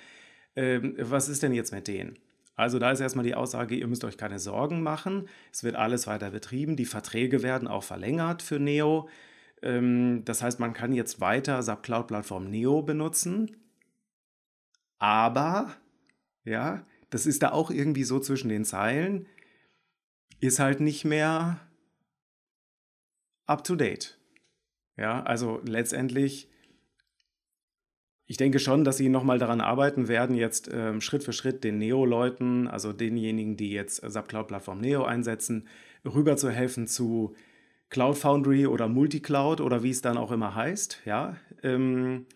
äh, 0.54 0.80
was 0.98 1.28
ist 1.28 1.42
denn 1.42 1.54
jetzt 1.54 1.72
mit 1.72 1.88
denen? 1.88 2.18
Also 2.54 2.78
da 2.78 2.90
ist 2.90 3.00
erstmal 3.00 3.24
die 3.24 3.36
Aussage, 3.36 3.76
ihr 3.76 3.86
müsst 3.86 4.04
euch 4.04 4.18
keine 4.18 4.40
Sorgen 4.40 4.82
machen. 4.82 5.28
Es 5.52 5.62
wird 5.62 5.76
alles 5.76 6.08
weiter 6.08 6.32
betrieben. 6.32 6.76
Die 6.76 6.86
Verträge 6.86 7.42
werden 7.44 7.68
auch 7.68 7.84
verlängert 7.84 8.42
für 8.42 8.58
Neo. 8.58 9.08
Ähm, 9.62 10.22
das 10.24 10.42
heißt, 10.42 10.60
man 10.60 10.72
kann 10.72 10.92
jetzt 10.92 11.20
weiter 11.20 11.62
SAP 11.62 11.84
Cloud 11.84 12.08
Plattform 12.08 12.50
Neo 12.50 12.82
benutzen, 12.82 13.56
aber, 14.98 15.76
ja, 16.48 16.84
das 17.10 17.26
ist 17.26 17.42
da 17.42 17.52
auch 17.52 17.70
irgendwie 17.70 18.04
so 18.04 18.18
zwischen 18.18 18.48
den 18.48 18.64
Zeilen, 18.64 19.26
ist 20.40 20.58
halt 20.58 20.80
nicht 20.80 21.04
mehr 21.04 21.60
up 23.46 23.64
to 23.64 23.76
date. 23.76 24.18
Ja, 24.96 25.22
also 25.22 25.60
letztendlich, 25.64 26.48
ich 28.26 28.36
denke 28.36 28.58
schon, 28.58 28.84
dass 28.84 28.96
sie 28.96 29.08
nochmal 29.08 29.38
daran 29.38 29.60
arbeiten 29.60 30.08
werden, 30.08 30.36
jetzt 30.36 30.68
ähm, 30.72 31.00
Schritt 31.00 31.22
für 31.22 31.32
Schritt 31.32 31.64
den 31.64 31.78
Neo-Leuten, 31.78 32.66
also 32.68 32.92
denjenigen, 32.92 33.56
die 33.56 33.70
jetzt 33.70 34.02
SAP 34.04 34.28
Cloud 34.28 34.48
Plattform 34.48 34.80
Neo 34.80 35.04
einsetzen, 35.04 35.68
rüber 36.04 36.36
zu 36.36 36.50
helfen 36.50 36.86
zu 36.86 37.34
Cloud 37.90 38.18
Foundry 38.18 38.66
oder 38.66 38.88
Multicloud 38.88 39.60
oder 39.60 39.82
wie 39.82 39.90
es 39.90 40.02
dann 40.02 40.18
auch 40.18 40.30
immer 40.30 40.54
heißt, 40.54 41.02
ja. 41.04 41.36
Ähm, 41.62 42.26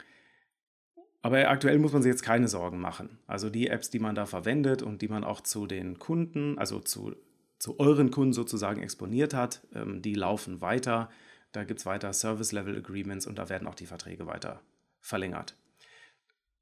aber 1.22 1.48
aktuell 1.48 1.78
muss 1.78 1.92
man 1.92 2.02
sich 2.02 2.10
jetzt 2.10 2.24
keine 2.24 2.48
Sorgen 2.48 2.80
machen. 2.80 3.18
Also 3.26 3.48
die 3.48 3.68
Apps, 3.68 3.90
die 3.90 4.00
man 4.00 4.16
da 4.16 4.26
verwendet 4.26 4.82
und 4.82 5.02
die 5.02 5.08
man 5.08 5.22
auch 5.22 5.40
zu 5.40 5.66
den 5.66 5.98
Kunden, 5.98 6.58
also 6.58 6.80
zu, 6.80 7.14
zu 7.58 7.78
euren 7.78 8.10
Kunden 8.10 8.32
sozusagen 8.32 8.82
exponiert 8.82 9.32
hat, 9.32 9.62
ähm, 9.74 10.02
die 10.02 10.14
laufen 10.14 10.60
weiter. 10.60 11.10
Da 11.52 11.64
gibt 11.64 11.80
es 11.80 11.86
weiter 11.86 12.12
Service-Level-Agreements 12.12 13.26
und 13.26 13.38
da 13.38 13.48
werden 13.48 13.68
auch 13.68 13.76
die 13.76 13.86
Verträge 13.86 14.26
weiter 14.26 14.60
verlängert. 15.00 15.56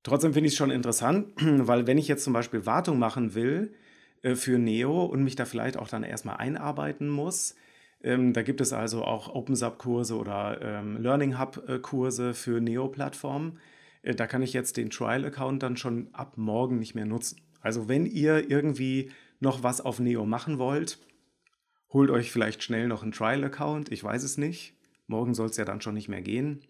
Trotzdem 0.02 0.34
finde 0.34 0.48
ich 0.48 0.54
es 0.54 0.58
schon 0.58 0.70
interessant, 0.70 1.32
weil 1.40 1.86
wenn 1.86 1.98
ich 1.98 2.08
jetzt 2.08 2.24
zum 2.24 2.34
Beispiel 2.34 2.66
Wartung 2.66 2.98
machen 2.98 3.34
will 3.34 3.72
äh, 4.22 4.34
für 4.34 4.58
Neo 4.58 5.04
und 5.04 5.24
mich 5.24 5.36
da 5.36 5.46
vielleicht 5.46 5.78
auch 5.78 5.88
dann 5.88 6.02
erstmal 6.02 6.36
einarbeiten 6.36 7.08
muss, 7.08 7.54
ähm, 8.02 8.34
da 8.34 8.42
gibt 8.42 8.60
es 8.60 8.74
also 8.74 9.04
auch 9.04 9.34
OpenSUB-Kurse 9.34 10.16
oder 10.16 10.60
ähm, 10.62 11.00
Learning 11.02 11.38
Hub-Kurse 11.38 12.34
für 12.34 12.60
Neo-Plattformen. 12.60 13.58
Äh, 14.02 14.14
da 14.14 14.26
kann 14.26 14.42
ich 14.42 14.52
jetzt 14.52 14.76
den 14.76 14.90
Trial-Account 14.90 15.62
dann 15.62 15.76
schon 15.76 16.08
ab 16.12 16.36
morgen 16.36 16.78
nicht 16.78 16.94
mehr 16.94 17.06
nutzen. 17.06 17.40
Also 17.60 17.88
wenn 17.88 18.06
ihr 18.06 18.50
irgendwie 18.50 19.10
noch 19.40 19.62
was 19.62 19.80
auf 19.80 19.98
Neo 20.00 20.24
machen 20.24 20.58
wollt, 20.58 20.98
Holt 21.92 22.10
euch 22.10 22.30
vielleicht 22.30 22.62
schnell 22.62 22.86
noch 22.86 23.02
einen 23.02 23.12
Trial-Account, 23.12 23.90
ich 23.90 24.02
weiß 24.02 24.22
es 24.22 24.38
nicht. 24.38 24.74
Morgen 25.08 25.34
soll 25.34 25.48
es 25.48 25.56
ja 25.56 25.64
dann 25.64 25.80
schon 25.80 25.94
nicht 25.94 26.08
mehr 26.08 26.22
gehen. 26.22 26.60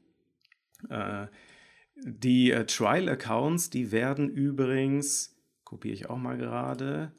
Äh, 0.89 1.27
die 1.95 2.51
äh, 2.53 2.65
Trial-Accounts, 2.65 3.69
die 3.69 3.93
werden 3.93 4.31
übrigens, 4.31 5.37
kopiere 5.65 5.95
ich 5.95 6.09
auch 6.09 6.17
mal 6.17 6.39
gerade, 6.39 7.13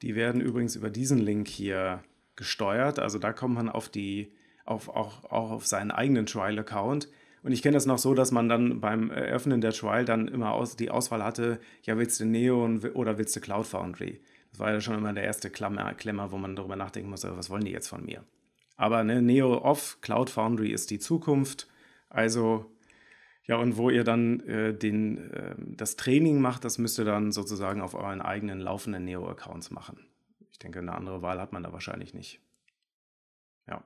die 0.00 0.14
werden 0.14 0.40
übrigens 0.40 0.76
über 0.76 0.88
diesen 0.88 1.18
Link 1.18 1.46
hier 1.48 2.02
gesteuert. 2.36 2.98
Also 2.98 3.18
da 3.18 3.34
kommt 3.34 3.54
man 3.54 3.68
auf 3.68 3.90
die, 3.90 4.32
auf, 4.64 4.88
auch, 4.88 5.24
auch 5.24 5.50
auf 5.50 5.66
seinen 5.66 5.90
eigenen 5.90 6.24
Trial-Account. 6.24 7.10
Und 7.46 7.52
ich 7.52 7.62
kenne 7.62 7.74
das 7.74 7.86
noch 7.86 7.98
so, 7.98 8.12
dass 8.12 8.32
man 8.32 8.48
dann 8.48 8.80
beim 8.80 9.08
Eröffnen 9.08 9.60
der 9.60 9.70
Trial 9.70 10.04
dann 10.04 10.26
immer 10.26 10.50
aus, 10.50 10.74
die 10.74 10.90
Auswahl 10.90 11.22
hatte, 11.22 11.60
ja, 11.84 11.96
willst 11.96 12.18
du 12.18 12.24
Neo 12.24 12.68
oder 12.94 13.18
willst 13.18 13.36
du 13.36 13.40
Cloud 13.40 13.66
Foundry? 13.66 14.20
Das 14.50 14.58
war 14.58 14.72
ja 14.72 14.80
schon 14.80 14.98
immer 14.98 15.12
der 15.12 15.22
erste 15.22 15.48
Klammer, 15.48 15.94
Klemmer, 15.94 16.32
wo 16.32 16.38
man 16.38 16.56
darüber 16.56 16.74
nachdenken 16.74 17.08
muss, 17.08 17.22
was 17.22 17.48
wollen 17.48 17.64
die 17.64 17.70
jetzt 17.70 17.86
von 17.86 18.04
mir? 18.04 18.24
Aber 18.76 19.04
ne, 19.04 19.22
Neo 19.22 19.58
Off 19.58 19.98
Cloud 20.00 20.28
Foundry 20.28 20.72
ist 20.72 20.90
die 20.90 20.98
Zukunft. 20.98 21.68
Also, 22.08 22.66
ja, 23.44 23.58
und 23.58 23.76
wo 23.76 23.90
ihr 23.90 24.02
dann 24.02 24.40
äh, 24.40 24.74
den, 24.74 25.30
äh, 25.30 25.54
das 25.56 25.94
Training 25.94 26.40
macht, 26.40 26.64
das 26.64 26.78
müsst 26.78 26.98
ihr 26.98 27.04
dann 27.04 27.30
sozusagen 27.30 27.80
auf 27.80 27.94
euren 27.94 28.22
eigenen 28.22 28.58
laufenden 28.58 29.04
Neo-Accounts 29.04 29.70
machen. 29.70 30.04
Ich 30.50 30.58
denke, 30.58 30.80
eine 30.80 30.96
andere 30.96 31.22
Wahl 31.22 31.40
hat 31.40 31.52
man 31.52 31.62
da 31.62 31.72
wahrscheinlich 31.72 32.12
nicht. 32.12 32.40
Ja. 33.68 33.84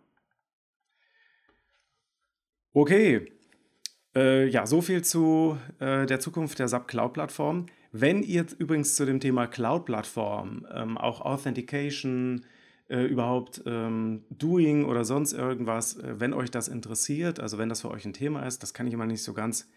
Okay. 2.73 3.31
Äh, 4.15 4.49
ja, 4.49 4.67
so 4.67 4.81
viel 4.81 5.03
zu 5.03 5.57
äh, 5.79 6.07
der 6.07 6.21
Zukunft 6.21 6.59
der 6.59 6.69
SAP 6.69 6.89
Cloud 6.89 7.13
Plattform. 7.13 7.67
Wenn 7.93 8.23
ihr 8.23 8.47
übrigens 8.59 8.95
zu 8.95 9.05
dem 9.05 9.19
Thema 9.19 9.47
Cloud-Plattform, 9.49 10.67
ähm, 10.73 10.97
auch 10.97 11.21
Authentication, 11.21 12.45
äh, 12.89 13.05
überhaupt 13.05 13.63
ähm, 13.67 14.25
Doing 14.31 14.85
oder 14.85 15.05
sonst 15.05 15.33
irgendwas, 15.33 15.97
äh, 15.97 16.21
wenn 16.21 16.33
euch 16.33 16.51
das 16.51 16.69
interessiert, 16.69 17.41
also 17.41 17.59
wenn 17.59 17.69
das 17.69 17.81
für 17.81 17.91
euch 17.91 18.05
ein 18.05 18.13
Thema 18.13 18.47
ist, 18.47 18.63
das 18.63 18.75
kann 18.75 18.87
ich 18.87 18.95
immer 18.95 19.07
nicht 19.07 19.23
so 19.23 19.33
ganz. 19.33 19.69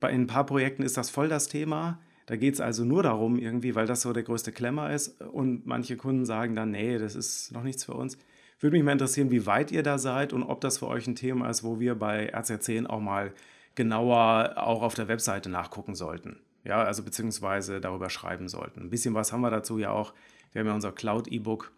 Bei 0.00 0.08
ein 0.08 0.26
paar 0.26 0.44
Projekten 0.44 0.82
ist 0.82 0.96
das 0.96 1.10
voll 1.10 1.28
das 1.28 1.48
Thema. 1.48 2.00
Da 2.26 2.36
geht 2.36 2.54
es 2.54 2.60
also 2.60 2.84
nur 2.84 3.02
darum, 3.02 3.38
irgendwie, 3.38 3.74
weil 3.74 3.86
das 3.86 4.02
so 4.02 4.12
der 4.12 4.22
größte 4.22 4.52
Klemmer 4.52 4.92
ist. 4.92 5.20
Und 5.22 5.64
manche 5.66 5.96
Kunden 5.96 6.26
sagen 6.26 6.54
dann, 6.54 6.72
nee, 6.72 6.98
das 6.98 7.14
ist 7.14 7.52
noch 7.52 7.62
nichts 7.62 7.84
für 7.84 7.94
uns. 7.94 8.18
Würde 8.58 8.76
mich 8.76 8.84
mal 8.84 8.92
interessieren, 8.92 9.30
wie 9.30 9.46
weit 9.46 9.70
ihr 9.70 9.82
da 9.82 9.98
seid 9.98 10.32
und 10.32 10.42
ob 10.42 10.60
das 10.60 10.78
für 10.78 10.86
euch 10.86 11.06
ein 11.06 11.14
Thema 11.14 11.50
ist, 11.50 11.62
wo 11.62 11.78
wir 11.78 11.94
bei 11.94 12.34
RCR10 12.34 12.86
auch 12.86 13.00
mal 13.00 13.32
genauer 13.74 14.54
auch 14.56 14.82
auf 14.82 14.94
der 14.94 15.08
Webseite 15.08 15.50
nachgucken 15.50 15.94
sollten 15.94 16.40
ja, 16.66 16.82
also 16.82 17.02
beziehungsweise 17.02 17.80
darüber 17.80 18.10
schreiben 18.10 18.48
sollten. 18.48 18.80
Ein 18.80 18.90
bisschen 18.90 19.14
was 19.14 19.32
haben 19.32 19.40
wir 19.40 19.50
dazu 19.50 19.78
ja 19.78 19.90
auch. 19.90 20.12
Wir 20.52 20.60
haben 20.60 20.66
ja 20.66 20.74
unser 20.74 20.92
Cloud-E-Book. 20.92 21.72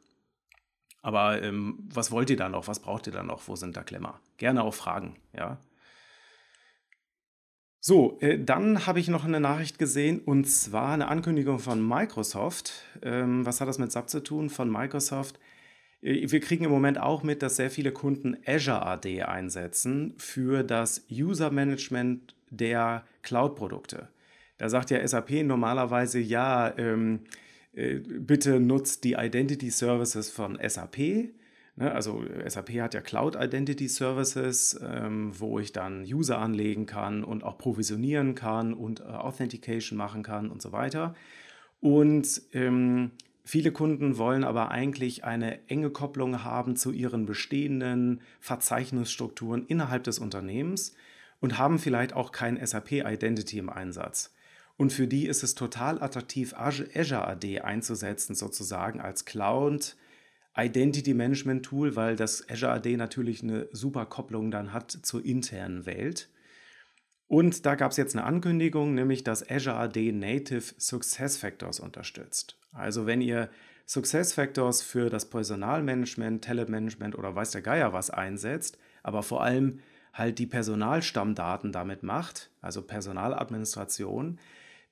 Aber 1.02 1.42
ähm, 1.42 1.78
was 1.92 2.10
wollt 2.10 2.30
ihr 2.30 2.36
da 2.36 2.48
noch? 2.48 2.68
Was 2.68 2.80
braucht 2.80 3.06
ihr 3.06 3.12
da 3.12 3.22
noch? 3.22 3.46
Wo 3.46 3.54
sind 3.54 3.76
da 3.76 3.82
Klemmer? 3.82 4.20
Gerne 4.38 4.64
auch 4.64 4.74
Fragen, 4.74 5.16
ja. 5.36 5.58
So, 7.80 8.18
äh, 8.20 8.42
dann 8.42 8.86
habe 8.86 8.98
ich 8.98 9.08
noch 9.08 9.24
eine 9.24 9.40
Nachricht 9.40 9.78
gesehen 9.78 10.20
und 10.20 10.46
zwar 10.46 10.92
eine 10.92 11.08
Ankündigung 11.08 11.58
von 11.58 11.86
Microsoft. 11.86 12.82
Ähm, 13.02 13.46
was 13.46 13.60
hat 13.60 13.68
das 13.68 13.78
mit 13.78 13.92
SAP 13.92 14.10
zu 14.10 14.22
tun? 14.22 14.50
Von 14.50 14.70
Microsoft. 14.70 15.38
Äh, 16.02 16.30
wir 16.30 16.40
kriegen 16.40 16.64
im 16.64 16.70
Moment 16.70 16.98
auch 16.98 17.22
mit, 17.22 17.42
dass 17.42 17.56
sehr 17.56 17.70
viele 17.70 17.92
Kunden 17.92 18.36
Azure 18.46 18.84
AD 18.84 19.22
einsetzen 19.22 20.14
für 20.18 20.62
das 20.62 21.06
User 21.10 21.50
Management 21.50 22.34
der 22.50 23.04
Cloud-Produkte. 23.22 24.08
Da 24.58 24.68
sagt 24.68 24.90
ja 24.90 25.06
SAP 25.06 25.44
normalerweise, 25.44 26.18
ja, 26.18 26.76
ähm, 26.76 27.20
äh, 27.72 27.94
bitte 27.96 28.58
nutzt 28.58 29.04
die 29.04 29.12
Identity 29.12 29.70
Services 29.70 30.30
von 30.30 30.58
SAP. 30.60 30.98
Ne? 31.76 31.92
Also 31.92 32.24
SAP 32.46 32.70
hat 32.80 32.94
ja 32.94 33.00
Cloud 33.00 33.36
Identity 33.36 33.88
Services, 33.88 34.78
ähm, 34.82 35.30
wo 35.38 35.60
ich 35.60 35.72
dann 35.72 36.02
User 36.02 36.38
anlegen 36.38 36.86
kann 36.86 37.22
und 37.22 37.44
auch 37.44 37.56
provisionieren 37.56 38.34
kann 38.34 38.74
und 38.74 39.00
äh, 39.00 39.04
Authentication 39.04 39.96
machen 39.96 40.24
kann 40.24 40.50
und 40.50 40.60
so 40.60 40.72
weiter. 40.72 41.14
Und 41.80 42.42
ähm, 42.52 43.12
Viele 43.50 43.72
Kunden 43.72 44.18
wollen 44.18 44.44
aber 44.44 44.70
eigentlich 44.72 45.24
eine 45.24 45.66
enge 45.70 45.88
Kopplung 45.88 46.44
haben 46.44 46.76
zu 46.76 46.92
ihren 46.92 47.24
bestehenden 47.24 48.20
Verzeichnisstrukturen 48.40 49.64
innerhalb 49.64 50.04
des 50.04 50.18
Unternehmens 50.18 50.94
und 51.40 51.56
haben 51.56 51.78
vielleicht 51.78 52.12
auch 52.12 52.30
kein 52.30 52.62
SAP 52.62 52.92
Identity 52.92 53.56
im 53.56 53.70
Einsatz. 53.70 54.34
Und 54.76 54.92
für 54.92 55.06
die 55.06 55.26
ist 55.26 55.42
es 55.42 55.54
total 55.54 56.02
attraktiv, 56.02 56.52
Azure 56.58 57.26
AD 57.26 57.62
einzusetzen, 57.62 58.34
sozusagen 58.34 59.00
als 59.00 59.24
Cloud 59.24 59.96
Identity 60.54 61.14
Management 61.14 61.64
Tool, 61.64 61.96
weil 61.96 62.16
das 62.16 62.46
Azure 62.50 62.72
AD 62.72 62.98
natürlich 62.98 63.42
eine 63.42 63.66
super 63.72 64.04
Kopplung 64.04 64.50
dann 64.50 64.74
hat 64.74 64.90
zur 64.90 65.24
internen 65.24 65.86
Welt. 65.86 66.28
Und 67.28 67.64
da 67.64 67.76
gab 67.76 67.92
es 67.92 67.96
jetzt 67.96 68.14
eine 68.14 68.26
Ankündigung, 68.26 68.92
nämlich 68.92 69.24
dass 69.24 69.48
Azure 69.48 69.76
AD 69.76 70.12
Native 70.12 70.74
Success 70.76 71.38
Factors 71.38 71.80
unterstützt. 71.80 72.57
Also 72.72 73.06
wenn 73.06 73.20
ihr 73.20 73.48
Success 73.86 74.34
Factors 74.34 74.82
für 74.82 75.08
das 75.08 75.30
Personalmanagement, 75.30 76.44
Telemanagement 76.44 77.16
oder 77.16 77.34
weiß 77.34 77.52
der 77.52 77.62
Geier 77.62 77.92
was 77.92 78.10
einsetzt, 78.10 78.78
aber 79.02 79.22
vor 79.22 79.42
allem 79.42 79.80
halt 80.12 80.38
die 80.38 80.46
Personalstammdaten 80.46 81.72
damit 81.72 82.02
macht, 82.02 82.50
also 82.60 82.82
Personaladministration, 82.82 84.38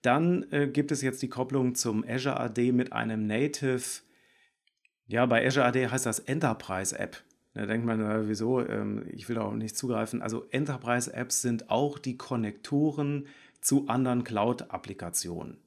dann 0.02 0.46
äh, 0.50 0.68
gibt 0.68 0.92
es 0.92 1.02
jetzt 1.02 1.20
die 1.22 1.28
Kopplung 1.28 1.74
zum 1.74 2.04
Azure 2.08 2.38
AD 2.38 2.72
mit 2.72 2.92
einem 2.92 3.26
Native, 3.26 3.82
ja, 5.08 5.26
bei 5.26 5.46
Azure 5.46 5.66
AD 5.66 5.88
heißt 5.88 6.06
das 6.06 6.18
Enterprise 6.20 6.98
App. 6.98 7.22
Da 7.54 7.66
denkt 7.66 7.86
man, 7.86 8.00
äh, 8.00 8.28
wieso, 8.28 8.60
ähm, 8.66 9.04
ich 9.10 9.28
will 9.28 9.38
auch 9.38 9.52
nicht 9.52 9.76
zugreifen. 9.76 10.20
Also 10.20 10.46
Enterprise 10.50 11.12
Apps 11.12 11.42
sind 11.42 11.70
auch 11.70 11.98
die 11.98 12.16
Konnektoren 12.16 13.26
zu 13.60 13.88
anderen 13.88 14.24
Cloud-Applikationen. 14.24 15.58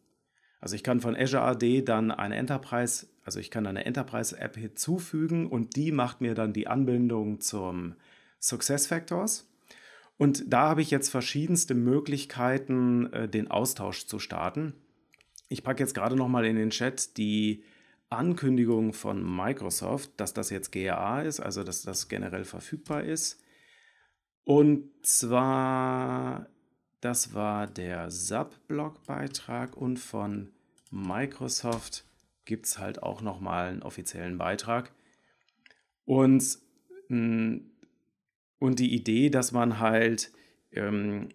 Also 0.60 0.76
ich 0.76 0.84
kann 0.84 1.00
von 1.00 1.16
Azure 1.16 1.44
AD 1.44 1.82
dann 1.84 2.12
eine 2.12 2.36
Enterprise, 2.36 3.08
also 3.24 3.40
ich 3.40 3.50
kann 3.50 3.66
eine 3.66 3.86
Enterprise 3.86 4.38
App 4.38 4.58
hinzufügen 4.58 5.48
und 5.48 5.76
die 5.76 5.92
macht 5.92 6.22
mir 6.22 6.36
dann 6.36 6.54
die 6.54 6.68
Anbindung 6.68 7.40
zum 7.40 7.96
SuccessFactors. 8.40 9.48
Und 10.18 10.52
da 10.52 10.70
habe 10.70 10.82
ich 10.82 10.92
jetzt 10.92 11.10
verschiedenste 11.10 11.76
Möglichkeiten, 11.76 13.12
äh, 13.14 13.30
den 13.30 13.50
Austausch 13.50 14.06
zu 14.06 14.20
starten. 14.20 14.74
Ich 15.48 15.64
packe 15.64 15.82
jetzt 15.82 15.96
gerade 15.96 16.18
noch 16.18 16.28
mal 16.28 16.46
in 16.46 16.58
den 16.58 16.72
Chat 16.72 17.18
die 17.18 17.64
Ankündigung 18.10 18.92
von 18.94 19.24
Microsoft, 19.24 20.12
dass 20.18 20.34
das 20.34 20.50
jetzt 20.50 20.72
GAA 20.72 21.22
ist, 21.22 21.40
also 21.40 21.64
dass 21.64 21.84
das 21.84 22.10
generell 22.10 22.44
verfügbar 22.44 23.04
ist. 23.04 23.42
Und 24.44 24.90
zwar, 25.04 26.48
das 27.02 27.34
war 27.34 27.68
der 27.68 28.12
SAP-Blog-Beitrag 28.12 29.78
und 29.78 29.98
von 29.98 30.52
Microsoft 30.92 32.06
gibt 32.46 32.66
es 32.66 32.80
halt 32.80 33.04
auch 33.04 33.22
noch 33.22 33.40
mal 33.40 33.70
einen 33.70 33.84
offiziellen 33.84 34.38
Beitrag. 34.38 34.92
Und 36.06 36.60
hm, 37.08 37.70
und 38.60 38.80
die 38.80 38.94
Idee, 38.94 39.30
dass 39.30 39.52
man 39.52 39.80
halt 39.80 40.32
ähm, 40.74 41.30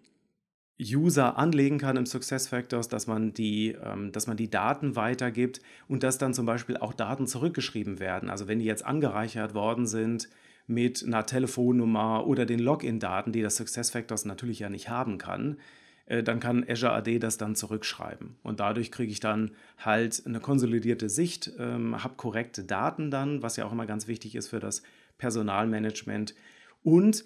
User 0.80 1.38
anlegen 1.38 1.78
kann 1.78 1.96
im 1.96 2.06
SuccessFactors, 2.06 2.88
dass 2.88 3.06
man, 3.06 3.32
die, 3.32 3.76
ähm, 3.82 4.12
dass 4.12 4.26
man 4.26 4.36
die 4.36 4.50
Daten 4.50 4.94
weitergibt 4.94 5.60
und 5.88 6.02
dass 6.02 6.18
dann 6.18 6.34
zum 6.34 6.46
Beispiel 6.46 6.76
auch 6.76 6.92
Daten 6.92 7.26
zurückgeschrieben 7.26 7.98
werden. 7.98 8.28
Also 8.28 8.46
wenn 8.46 8.58
die 8.58 8.64
jetzt 8.66 8.84
angereichert 8.84 9.54
worden 9.54 9.86
sind 9.86 10.28
mit 10.66 11.04
einer 11.04 11.26
Telefonnummer 11.26 12.26
oder 12.26 12.46
den 12.46 12.60
Login-Daten, 12.60 13.32
die 13.32 13.42
das 13.42 13.56
SuccessFactors 13.56 14.24
natürlich 14.24 14.60
ja 14.60 14.70
nicht 14.70 14.88
haben 14.88 15.18
kann, 15.18 15.58
äh, 16.06 16.22
dann 16.22 16.40
kann 16.40 16.64
Azure 16.68 16.92
AD 16.92 17.18
das 17.18 17.38
dann 17.38 17.54
zurückschreiben. 17.54 18.36
Und 18.42 18.60
dadurch 18.60 18.90
kriege 18.90 19.12
ich 19.12 19.20
dann 19.20 19.52
halt 19.78 20.22
eine 20.26 20.40
konsolidierte 20.40 21.08
Sicht, 21.08 21.52
ähm, 21.58 22.02
habe 22.02 22.14
korrekte 22.16 22.64
Daten 22.64 23.10
dann, 23.10 23.42
was 23.42 23.56
ja 23.56 23.64
auch 23.64 23.72
immer 23.72 23.86
ganz 23.86 24.06
wichtig 24.08 24.34
ist 24.34 24.48
für 24.48 24.60
das 24.60 24.82
Personalmanagement 25.18 26.34
und 26.82 27.24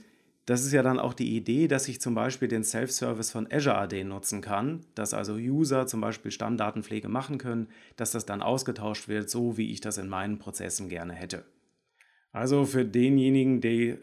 das 0.49 0.65
ist 0.65 0.73
ja 0.73 0.83
dann 0.83 0.99
auch 0.99 1.13
die 1.13 1.37
Idee, 1.37 1.69
dass 1.69 1.89
ich 1.89 2.01
zum 2.01 2.15
Beispiel 2.15 2.49
den 2.49 2.65
Self-Service 2.65 3.31
von 3.31 3.53
Azure 3.53 3.77
AD 3.77 4.03
nutzen 4.05 4.41
kann, 4.41 4.81
dass 4.95 5.13
also 5.13 5.35
User 5.35 5.87
zum 5.87 6.01
Beispiel 6.01 6.31
Stammdatenpflege 6.31 7.11
machen 7.11 7.37
können, 7.37 7.69
dass 7.97 8.13
das 8.13 8.25
dann 8.25 8.41
ausgetauscht 8.41 9.09
wird, 9.09 9.29
so 9.29 9.59
wie 9.59 9.71
ich 9.71 9.83
das 9.83 9.99
in 9.99 10.09
meinen 10.09 10.39
Prozessen 10.39 10.89
gerne 10.89 11.13
hätte. 11.13 11.45
Also 12.31 12.67
für 12.67 12.85
denjenigen, 12.85 13.61
die, 13.61 13.97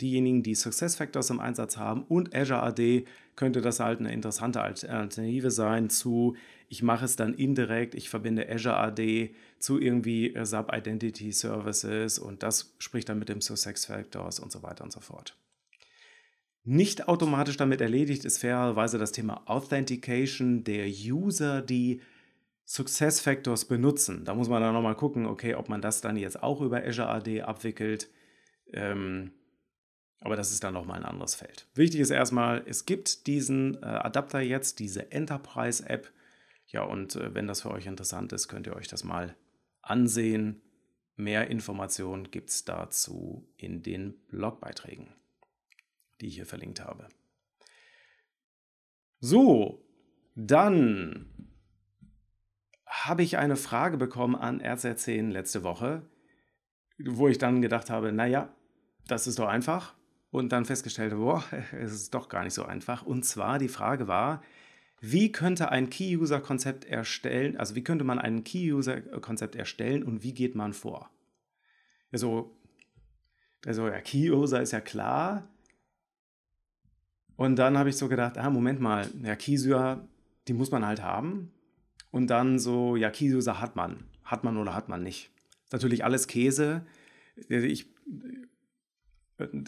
diejenigen, 0.00 0.42
die 0.42 0.54
SuccessFactors 0.54 1.30
im 1.30 1.40
Einsatz 1.40 1.76
haben 1.76 2.02
und 2.02 2.34
Azure 2.34 2.62
AD, 2.62 3.06
könnte 3.36 3.62
das 3.62 3.80
halt 3.80 4.00
eine 4.00 4.12
interessante 4.12 4.60
Alternative 4.60 5.50
sein 5.50 5.88
zu, 5.88 6.36
ich 6.68 6.82
mache 6.82 7.06
es 7.06 7.16
dann 7.16 7.32
indirekt, 7.32 7.94
ich 7.94 8.10
verbinde 8.10 8.48
Azure 8.50 8.76
AD 8.76 9.34
zu 9.58 9.80
irgendwie 9.80 10.34
SAP 10.42 10.76
Identity 10.76 11.32
Services 11.32 12.18
und 12.18 12.42
das 12.42 12.74
spricht 12.78 13.08
dann 13.08 13.18
mit 13.18 13.30
dem 13.30 13.40
SuccessFactors 13.40 14.40
und 14.40 14.52
so 14.52 14.62
weiter 14.62 14.84
und 14.84 14.92
so 14.92 15.00
fort. 15.00 15.36
Nicht 16.64 17.08
automatisch 17.08 17.56
damit 17.56 17.80
erledigt 17.80 18.26
ist 18.26 18.38
fairerweise 18.38 18.98
das 18.98 19.12
Thema 19.12 19.42
Authentication 19.46 20.62
der 20.62 20.86
User, 20.86 21.62
die 21.62 22.02
SuccessFactors 22.70 23.64
benutzen. 23.64 24.24
Da 24.24 24.32
muss 24.32 24.48
man 24.48 24.62
dann 24.62 24.72
nochmal 24.72 24.94
gucken, 24.94 25.26
okay, 25.26 25.56
ob 25.56 25.68
man 25.68 25.82
das 25.82 26.00
dann 26.00 26.16
jetzt 26.16 26.40
auch 26.40 26.60
über 26.60 26.84
Azure 26.84 27.08
AD 27.08 27.42
abwickelt. 27.42 28.08
Ähm, 28.72 29.32
aber 30.20 30.36
das 30.36 30.52
ist 30.52 30.62
dann 30.62 30.74
nochmal 30.74 31.00
ein 31.00 31.04
anderes 31.04 31.34
Feld. 31.34 31.66
Wichtig 31.74 32.00
ist 32.00 32.10
erstmal, 32.10 32.62
es 32.68 32.86
gibt 32.86 33.26
diesen 33.26 33.82
äh, 33.82 33.86
Adapter 33.86 34.40
jetzt, 34.40 34.78
diese 34.78 35.10
Enterprise-App. 35.10 36.12
Ja, 36.68 36.84
und 36.84 37.16
äh, 37.16 37.34
wenn 37.34 37.48
das 37.48 37.62
für 37.62 37.72
euch 37.72 37.86
interessant 37.86 38.32
ist, 38.32 38.46
könnt 38.46 38.68
ihr 38.68 38.76
euch 38.76 38.86
das 38.86 39.02
mal 39.02 39.34
ansehen. 39.82 40.62
Mehr 41.16 41.50
Informationen 41.50 42.30
gibt 42.30 42.50
es 42.50 42.64
dazu 42.64 43.48
in 43.56 43.82
den 43.82 44.14
Blogbeiträgen, 44.28 45.12
die 46.20 46.28
ich 46.28 46.36
hier 46.36 46.46
verlinkt 46.46 46.84
habe. 46.84 47.08
So, 49.18 49.84
dann 50.36 51.29
habe 53.06 53.22
ich 53.22 53.38
eine 53.38 53.56
Frage 53.56 53.96
bekommen 53.96 54.36
an 54.36 54.60
RZ10 54.60 55.30
letzte 55.30 55.62
Woche, 55.62 56.02
wo 56.98 57.28
ich 57.28 57.38
dann 57.38 57.62
gedacht 57.62 57.90
habe, 57.90 58.12
naja, 58.12 58.54
das 59.06 59.26
ist 59.26 59.38
doch 59.38 59.48
einfach. 59.48 59.94
Und 60.30 60.52
dann 60.52 60.64
festgestellt, 60.64 61.14
boah, 61.14 61.42
es 61.72 61.92
ist 61.92 62.14
doch 62.14 62.28
gar 62.28 62.44
nicht 62.44 62.54
so 62.54 62.64
einfach. 62.64 63.04
Und 63.04 63.24
zwar 63.24 63.58
die 63.58 63.68
Frage 63.68 64.08
war, 64.08 64.42
wie 65.00 65.32
könnte 65.32 65.70
ein 65.70 65.88
Key-User-Konzept 65.88 66.84
erstellen, 66.84 67.56
also 67.56 67.74
wie 67.74 67.82
könnte 67.82 68.04
man 68.04 68.18
ein 68.18 68.44
Key-User-Konzept 68.44 69.56
erstellen 69.56 70.02
und 70.02 70.22
wie 70.22 70.34
geht 70.34 70.54
man 70.54 70.74
vor? 70.74 71.10
Also, 72.12 72.54
also 73.64 73.88
ja, 73.88 74.00
Key-User 74.00 74.60
ist 74.60 74.72
ja 74.72 74.80
klar. 74.80 75.48
Und 77.36 77.56
dann 77.56 77.78
habe 77.78 77.88
ich 77.88 77.96
so 77.96 78.08
gedacht, 78.08 78.36
ah, 78.36 78.50
Moment 78.50 78.80
mal, 78.80 79.08
ja, 79.22 79.34
Key-User, 79.36 80.06
die 80.48 80.52
muss 80.52 80.70
man 80.70 80.84
halt 80.84 81.02
haben. 81.02 81.50
Und 82.10 82.28
dann 82.28 82.58
so, 82.58 82.96
ja, 82.96 83.10
Key-User 83.10 83.60
hat 83.60 83.76
man. 83.76 84.04
Hat 84.24 84.44
man 84.44 84.56
oder 84.56 84.74
hat 84.74 84.88
man 84.88 85.02
nicht. 85.02 85.30
Natürlich 85.72 86.04
alles 86.04 86.26
Käse. 86.26 86.84
Ich, 87.48 87.86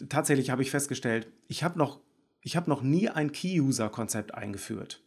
tatsächlich 0.08 0.50
habe 0.50 0.62
ich 0.62 0.70
festgestellt, 0.70 1.28
ich 1.48 1.62
habe 1.62 1.78
noch, 1.78 2.00
hab 2.46 2.68
noch 2.68 2.82
nie 2.82 3.08
ein 3.08 3.32
Key-User-Konzept 3.32 4.34
eingeführt. 4.34 5.02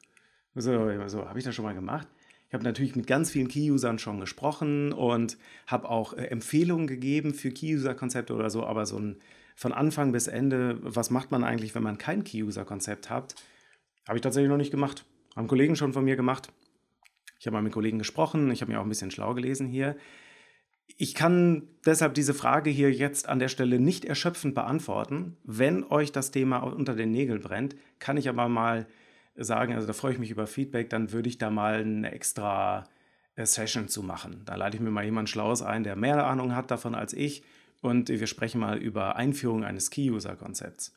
So, 0.56 0.72
so 1.08 1.28
habe 1.28 1.38
ich 1.38 1.46
das 1.46 1.54
schon 1.54 1.66
mal 1.66 1.76
gemacht. 1.76 2.08
Ich 2.48 2.54
habe 2.54 2.64
natürlich 2.64 2.96
mit 2.96 3.08
ganz 3.08 3.32
vielen 3.32 3.50
Key-Usern 3.50 4.00
schon 4.00 4.20
gesprochen 4.20 4.94
und 4.94 5.38
habe 5.68 5.90
auch 5.90 6.14
äh, 6.14 6.28
Empfehlungen 6.28 6.88
gegeben 6.88 7.34
für 7.34 7.52
Key-User-Konzepte 7.52 8.34
oder 8.34 8.50
so, 8.50 8.66
aber 8.66 8.86
so 8.86 8.98
ein 8.98 9.18
von 9.56 9.72
Anfang 9.72 10.12
bis 10.12 10.28
Ende, 10.28 10.78
was 10.82 11.10
macht 11.10 11.32
man 11.32 11.44
eigentlich, 11.44 11.76
wenn 11.76 11.84
man 11.84 11.98
kein 11.98 12.24
Key-User-Konzept 12.24 13.10
hat, 13.10 13.36
habe 14.08 14.18
ich 14.18 14.22
tatsächlich 14.22 14.50
noch 14.50 14.58
nicht 14.58 14.72
gemacht. 14.72 15.06
Haben 15.36 15.48
Kollegen 15.48 15.76
schon 15.76 15.94
von 15.94 16.04
mir 16.04 16.16
gemacht. 16.16 16.50
Ich 17.40 17.48
habe 17.48 17.56
mal 17.56 17.62
mit 17.62 17.74
Kollegen 17.74 18.00
gesprochen, 18.00 18.52
ich 18.52 18.62
habe 18.62 18.72
mir 18.72 18.80
auch 18.80 18.84
ein 18.84 18.90
bisschen 18.90 19.12
schlau 19.12 19.34
gelesen 19.34 19.68
hier. 19.68 19.96
Ich 20.98 21.16
kann 21.16 21.68
deshalb 21.86 22.14
diese 22.14 22.34
Frage 22.34 22.70
hier 22.70 22.92
jetzt 22.92 23.28
an 23.28 23.40
der 23.40 23.50
Stelle 23.50 23.80
nicht 23.80 24.06
erschöpfend 24.06 24.56
beantworten. 24.56 25.38
Wenn 25.44 25.84
euch 25.84 26.12
das 26.12 26.32
Thema 26.32 26.60
unter 26.60 26.96
den 26.96 27.12
Nägeln 27.12 27.42
brennt, 27.42 27.76
kann 28.00 28.18
ich 28.18 28.30
aber 28.30 28.48
mal 28.48 28.88
sagen, 29.36 29.74
also 29.74 29.88
da 29.88 29.94
freue 29.94 30.14
ich 30.14 30.20
mich 30.20 30.32
über 30.32 30.48
Feedback, 30.48 30.90
dann 30.90 31.12
würde 31.12 31.28
ich 31.28 31.38
da 31.38 31.50
mal 31.50 31.82
eine 31.82 32.12
extra 32.12 32.86
äh, 33.36 33.46
Session 33.46 33.88
zu 33.88 34.04
machen. 34.04 34.44
Da 34.46 34.56
leite 34.56 34.78
ich 34.78 34.82
mir 34.82 34.92
mal 34.92 35.04
jemand 35.04 35.30
Schlaues 35.30 35.62
ein, 35.62 35.84
der 35.84 35.96
mehr 35.96 36.26
Ahnung 36.26 36.56
hat 36.56 36.72
davon 36.72 36.96
als 36.96 37.14
ich 37.14 37.44
und 37.82 38.10
wir 38.10 38.28
sprechen 38.28 38.62
mal 38.62 38.78
über 38.78 39.16
Einführung 39.18 39.64
eines 39.64 39.92
Key-User-Konzepts. 39.92 40.94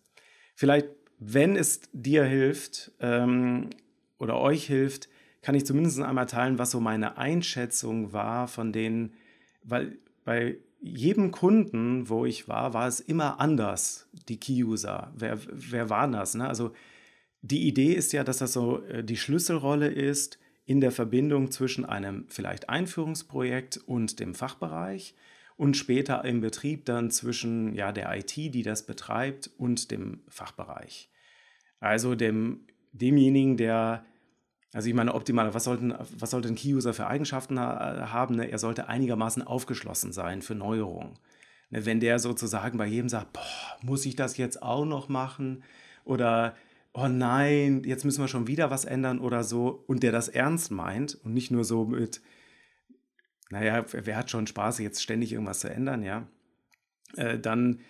Vielleicht, 0.55 0.89
wenn 1.19 1.57
es 1.57 1.81
dir 1.93 2.25
hilft 2.25 2.93
ähm, 3.01 3.71
oder 4.19 4.39
euch 4.39 4.67
hilft, 4.67 5.09
kann 5.43 5.55
ich 5.55 5.67
zumindest 5.67 6.01
einmal 6.01 6.27
teilen, 6.27 6.59
was 6.59 6.71
so 6.71 6.81
meine 6.81 7.17
Einschätzung 7.17 8.13
war 8.13 8.49
von 8.49 8.73
den, 8.73 9.13
weil 9.63 9.99
bei 10.25 10.59
jedem 10.81 11.31
Kunden, 11.31 12.09
wo 12.09 12.25
ich 12.25 12.49
war, 12.49 12.75
war 12.75 12.87
es 12.87 13.01
immer 13.01 13.41
anders, 13.41 14.09
die 14.29 14.39
Key-User. 14.39 15.13
Wer, 15.17 15.39
wer 15.51 15.91
war 15.91 16.09
das? 16.09 16.35
Ne? 16.35 16.47
Also 16.47 16.73
die 17.43 17.67
Idee 17.67 17.93
ist 17.93 18.13
ja, 18.13 18.25
dass 18.25 18.39
das 18.39 18.53
so 18.53 18.83
äh, 18.85 19.03
die 19.03 19.17
Schlüsselrolle 19.17 19.89
ist 19.89 20.39
in 20.65 20.81
der 20.81 20.93
Verbindung 20.93 21.51
zwischen 21.51 21.85
einem 21.85 22.27
vielleicht 22.29 22.69
Einführungsprojekt 22.69 23.79
und 23.87 24.21
dem 24.21 24.35
Fachbereich 24.35 25.15
und 25.57 25.77
später 25.77 26.25
im 26.25 26.41
Betrieb 26.41 26.85
dann 26.85 27.11
zwischen 27.11 27.75
ja, 27.75 27.91
der 27.91 28.15
IT, 28.17 28.37
die 28.37 28.63
das 28.63 28.87
betreibt, 28.87 29.51
und 29.59 29.91
dem 29.91 30.21
Fachbereich. 30.29 31.11
Also 31.81 32.15
dem, 32.15 32.67
demjenigen, 32.93 33.57
der, 33.57 34.05
also 34.79 34.91
ich 34.91 34.95
meine, 34.95 35.13
optimal, 35.13 35.55
was, 35.55 35.65
sollten, 35.65 35.93
was 36.19 36.31
sollte 36.31 36.47
ein 36.47 36.55
Key-User 36.55 36.95
für 36.95 37.09
Eigenschaften 37.09 37.59
haben? 37.59 38.37
Ne? 38.37 38.49
Er 38.49 38.61
sollte 38.61 38.87
einigermaßen 38.87 39.43
aufgeschlossen 39.43 40.13
sein 40.13 40.41
für 40.41 40.55
Neuerungen. 40.55 41.19
Ne? 41.71 41.85
Wenn 41.85 41.99
der 41.99 42.21
sozusagen 42.21 42.79
bei 42.79 42.87
jedem 42.87 43.09
sagt, 43.09 43.33
boah, 43.33 43.43
muss 43.83 44.07
ich 44.07 44.15
das 44.15 44.37
jetzt 44.37 44.63
auch 44.63 44.85
noch 44.85 45.09
machen? 45.09 45.65
Oder 46.05 46.55
oh 46.93 47.09
nein, 47.09 47.83
jetzt 47.87 48.05
müssen 48.05 48.23
wir 48.23 48.29
schon 48.29 48.47
wieder 48.47 48.71
was 48.71 48.85
ändern 48.85 49.19
oder 49.19 49.43
so, 49.43 49.83
und 49.89 50.05
der 50.05 50.13
das 50.13 50.29
ernst 50.29 50.71
meint 50.71 51.19
und 51.25 51.35
nicht 51.35 51.51
nur 51.51 51.65
so 51.65 51.85
mit, 51.85 52.21
naja, 53.51 53.85
wer 53.91 54.17
hat 54.17 54.31
schon 54.31 54.47
Spaß, 54.47 54.79
jetzt 54.79 55.03
ständig 55.03 55.33
irgendwas 55.33 55.59
zu 55.59 55.69
ändern, 55.69 56.05
ja, 56.05 56.29
äh, 57.17 57.37
dann, 57.37 57.81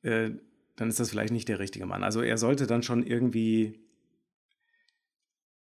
äh, 0.00 0.30
dann 0.76 0.88
ist 0.88 0.98
das 0.98 1.10
vielleicht 1.10 1.34
nicht 1.34 1.50
der 1.50 1.58
richtige 1.58 1.84
Mann. 1.84 2.02
Also 2.02 2.22
er 2.22 2.38
sollte 2.38 2.66
dann 2.66 2.82
schon 2.82 3.02
irgendwie 3.02 3.86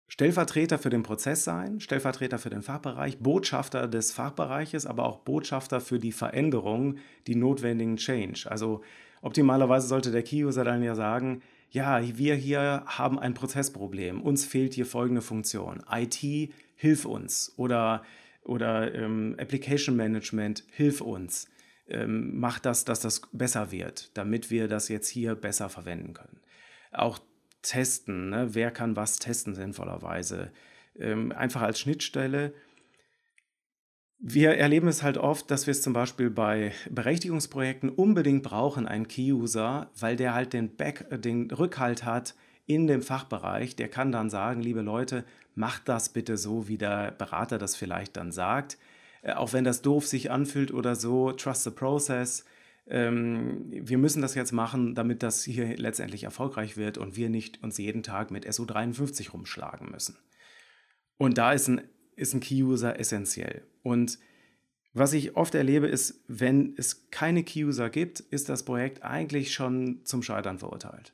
Stellvertreter 0.09 0.79
für 0.79 0.90
den 0.90 1.03
Prozess 1.03 1.45
sein, 1.45 1.81
Stellvertreter 1.81 2.38
für 2.38 2.51
den 2.51 2.62
Fachbereich, 2.62 3.19
Botschafter 3.19 3.88
des 3.88 4.12
Fachbereiches, 4.12 4.87
aber 4.87 5.05
auch 5.05 5.19
Botschafter 5.19 5.81
für 5.81 5.99
die 5.99 6.12
Veränderung, 6.12 6.99
die 7.27 7.35
notwendigen 7.35 7.97
Change. 7.97 8.49
Also 8.49 8.83
optimalerweise 9.21 9.88
sollte 9.88 10.12
der 10.12 10.23
Key-User 10.23 10.64
dann 10.64 10.83
ja 10.83 10.95
sagen, 10.95 11.42
ja, 11.71 12.01
wir 12.16 12.37
hier 12.37 12.85
haben 12.87 13.19
ein 13.19 13.35
Prozessproblem, 13.35 14.23
uns 14.23 14.45
fehlt 14.45 14.75
hier 14.75 14.87
folgende 14.87 15.23
Funktion. 15.23 15.83
IT, 15.90 16.53
hilf 16.77 17.05
uns. 17.05 17.53
Oder, 17.57 18.05
oder 18.45 18.95
ähm, 18.95 19.35
Application 19.38 19.97
Management, 19.97 20.64
hilf 20.71 21.01
uns. 21.01 21.49
Ähm, 21.88 22.38
mach 22.38 22.61
das, 22.61 22.85
dass 22.85 23.01
das 23.01 23.23
besser 23.33 23.73
wird, 23.73 24.16
damit 24.16 24.51
wir 24.51 24.69
das 24.69 24.88
jetzt 24.88 25.09
hier 25.09 25.35
besser 25.35 25.69
verwenden 25.69 26.14
können. 26.14 26.40
Auch 26.92 27.19
testen, 27.68 28.31
ne? 28.31 28.55
wer 28.55 28.70
kann 28.70 28.96
was 28.96 29.18
testen 29.18 29.55
sinnvollerweise. 29.55 30.50
Ähm, 30.98 31.33
einfach 31.33 31.62
als 31.62 31.81
Schnittstelle 31.81 32.52
wir 34.18 34.57
erleben 34.57 34.88
es 34.88 35.02
halt 35.02 35.18
oft, 35.18 35.50
dass 35.50 35.66
wir 35.66 35.72
es 35.72 35.83
zum 35.83 35.92
Beispiel 35.92 36.31
bei 36.31 36.72
Berechtigungsprojekten 36.90 37.90
unbedingt 37.90 38.42
brauchen, 38.42 38.88
einen 38.88 39.09
Key-User, 39.09 39.90
weil 39.98 40.16
der 40.16 40.35
halt 40.35 40.52
den, 40.52 40.76
Back, 40.76 41.07
äh, 41.11 41.18
den 41.18 41.50
Rückhalt 41.50 42.05
hat 42.05 42.35
in 42.66 42.87
dem 42.87 43.02
Fachbereich. 43.02 43.76
Der 43.76 43.88
kann 43.88 44.12
dann 44.12 44.31
sagen, 44.31 44.62
liebe 44.62 44.81
Leute, 44.81 45.24
macht 45.55 45.88
das 45.88 46.09
bitte 46.09 46.37
so, 46.37 46.68
wie 46.68 46.79
der 46.79 47.12
Berater 47.12 47.59
das 47.59 47.76
vielleicht 47.76 48.16
dann 48.16 48.33
sagt. 48.33 48.79
Äh, 49.22 49.35
auch 49.35 49.52
wenn 49.52 49.64
das 49.64 49.83
doof 49.83 50.07
sich 50.07 50.31
anfühlt 50.31 50.72
oder 50.72 50.96
so, 50.96 51.33
trust 51.33 51.64
the 51.64 51.70
process. 51.70 52.44
Ähm, 52.88 53.66
wir 53.68 53.99
müssen 53.99 54.22
das 54.22 54.35
jetzt 54.35 54.53
machen, 54.53 54.94
damit 54.94 55.22
das 55.22 55.42
hier 55.42 55.77
letztendlich 55.77 56.25
erfolgreich 56.25 56.77
wird 56.77 56.99
und 56.99 57.16
wir 57.16 57.29
nicht 57.29 57.62
uns 57.62 57.79
jeden 57.79 58.03
Tag 58.03 58.31
mit 58.31 58.46
SO53 58.46 59.31
rumschlagen 59.31 59.90
müssen. 59.90 60.16
Und 61.18 61.38
da 61.38 61.53
ist 61.53 61.68
ein 61.68 61.81
ist 62.16 62.35
ein 62.35 62.40
Key-User 62.40 62.99
essentiell. 62.99 63.62
Und 63.83 64.18
was 64.92 65.12
ich 65.12 65.37
oft 65.37 65.55
erlebe, 65.55 65.87
ist, 65.87 66.25
wenn 66.27 66.75
es 66.77 67.11
keine 67.11 67.44
Key-User 67.44 67.90
gibt, 67.90 68.20
ist 68.20 68.49
das 68.49 68.64
Projekt 68.64 69.05
eigentlich 69.05 69.53
schon 69.53 70.05
zum 70.05 70.22
Scheitern 70.22 70.59
verurteilt. 70.59 71.12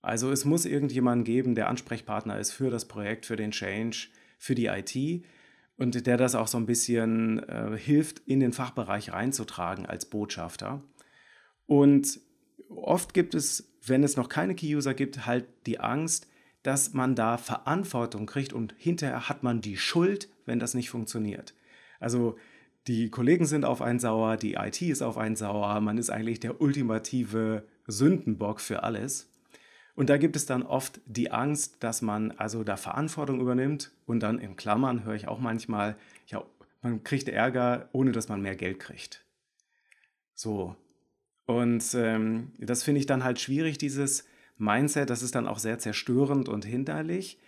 Also 0.00 0.30
es 0.30 0.44
muss 0.44 0.64
irgendjemanden 0.64 1.24
geben, 1.24 1.54
der 1.54 1.68
Ansprechpartner 1.68 2.38
ist 2.38 2.52
für 2.52 2.70
das 2.70 2.86
Projekt, 2.86 3.26
für 3.26 3.36
den 3.36 3.50
Change, 3.50 4.08
für 4.38 4.54
die 4.54 4.66
IT 4.66 5.24
und 5.80 6.06
der 6.06 6.18
das 6.18 6.34
auch 6.34 6.46
so 6.46 6.58
ein 6.58 6.66
bisschen 6.66 7.38
äh, 7.48 7.74
hilft, 7.74 8.18
in 8.26 8.38
den 8.38 8.52
Fachbereich 8.52 9.14
reinzutragen 9.14 9.86
als 9.86 10.04
Botschafter. 10.04 10.82
Und 11.64 12.20
oft 12.68 13.14
gibt 13.14 13.34
es, 13.34 13.72
wenn 13.86 14.04
es 14.04 14.14
noch 14.14 14.28
keine 14.28 14.54
Key-User 14.54 14.92
gibt, 14.92 15.24
halt 15.24 15.46
die 15.64 15.80
Angst, 15.80 16.28
dass 16.62 16.92
man 16.92 17.14
da 17.14 17.38
Verantwortung 17.38 18.26
kriegt 18.26 18.52
und 18.52 18.74
hinterher 18.76 19.30
hat 19.30 19.42
man 19.42 19.62
die 19.62 19.78
Schuld, 19.78 20.28
wenn 20.44 20.58
das 20.58 20.74
nicht 20.74 20.90
funktioniert. 20.90 21.54
Also 21.98 22.36
die 22.86 23.08
Kollegen 23.08 23.46
sind 23.46 23.64
auf 23.64 23.80
einen 23.80 24.00
sauer, 24.00 24.36
die 24.36 24.54
IT 24.54 24.82
ist 24.82 25.00
auf 25.00 25.16
einen 25.16 25.36
sauer, 25.36 25.80
man 25.80 25.96
ist 25.96 26.10
eigentlich 26.10 26.40
der 26.40 26.60
ultimative 26.60 27.66
Sündenbock 27.86 28.60
für 28.60 28.82
alles. 28.82 29.29
Und 30.00 30.08
da 30.08 30.16
gibt 30.16 30.34
es 30.34 30.46
dann 30.46 30.62
oft 30.62 30.98
die 31.04 31.30
Angst, 31.30 31.76
dass 31.80 32.00
man 32.00 32.30
also 32.30 32.64
da 32.64 32.78
Verantwortung 32.78 33.38
übernimmt 33.38 33.92
und 34.06 34.20
dann 34.20 34.38
in 34.38 34.56
Klammern 34.56 35.04
höre 35.04 35.14
ich 35.14 35.28
auch 35.28 35.40
manchmal, 35.40 35.94
ja, 36.26 36.42
man 36.80 37.04
kriegt 37.04 37.28
Ärger, 37.28 37.90
ohne 37.92 38.10
dass 38.10 38.30
man 38.30 38.40
mehr 38.40 38.56
Geld 38.56 38.80
kriegt. 38.80 39.26
So. 40.34 40.74
Und 41.44 41.84
ähm, 41.92 42.52
das 42.58 42.82
finde 42.82 43.00
ich 43.00 43.04
dann 43.04 43.24
halt 43.24 43.40
schwierig, 43.40 43.76
dieses, 43.76 44.24
Mindset, 44.56 45.10
das 45.10 45.20
ist 45.20 45.34
dann 45.34 45.46
auch 45.46 45.58
sehr 45.58 45.78
zerstörend 45.78 46.48
und 46.48 46.64
hinderlich. 46.64 47.38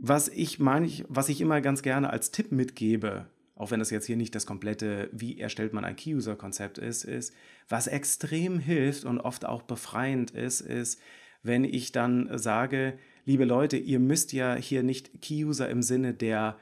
was 0.00 0.28
ich 0.28 0.60
meine, 0.60 0.88
was 1.08 1.28
ich 1.28 1.40
immer 1.40 1.60
ganz 1.60 1.82
gerne 1.82 2.10
als 2.10 2.30
Tipp 2.30 2.52
mitgebe, 2.52 3.26
auch 3.56 3.72
wenn 3.72 3.80
das 3.80 3.90
jetzt 3.90 4.06
hier 4.06 4.16
nicht 4.16 4.36
das 4.36 4.46
komplette, 4.46 5.10
wie 5.10 5.40
erstellt 5.40 5.72
man 5.72 5.84
ein 5.84 5.96
Key-User-Konzept 5.96 6.78
ist, 6.78 7.02
ist, 7.02 7.34
was 7.68 7.88
extrem 7.88 8.60
hilft 8.60 9.04
und 9.04 9.18
oft 9.18 9.44
auch 9.44 9.62
befreiend 9.62 10.30
ist, 10.30 10.60
ist, 10.60 11.00
wenn 11.42 11.64
ich 11.64 11.92
dann 11.92 12.28
sage, 12.38 12.98
liebe 13.24 13.44
Leute, 13.44 13.76
ihr 13.76 13.98
müsst 13.98 14.32
ja 14.32 14.54
hier 14.54 14.82
nicht 14.82 15.22
Key-User 15.22 15.68
im 15.68 15.82
Sinne 15.82 16.14
der 16.14 16.58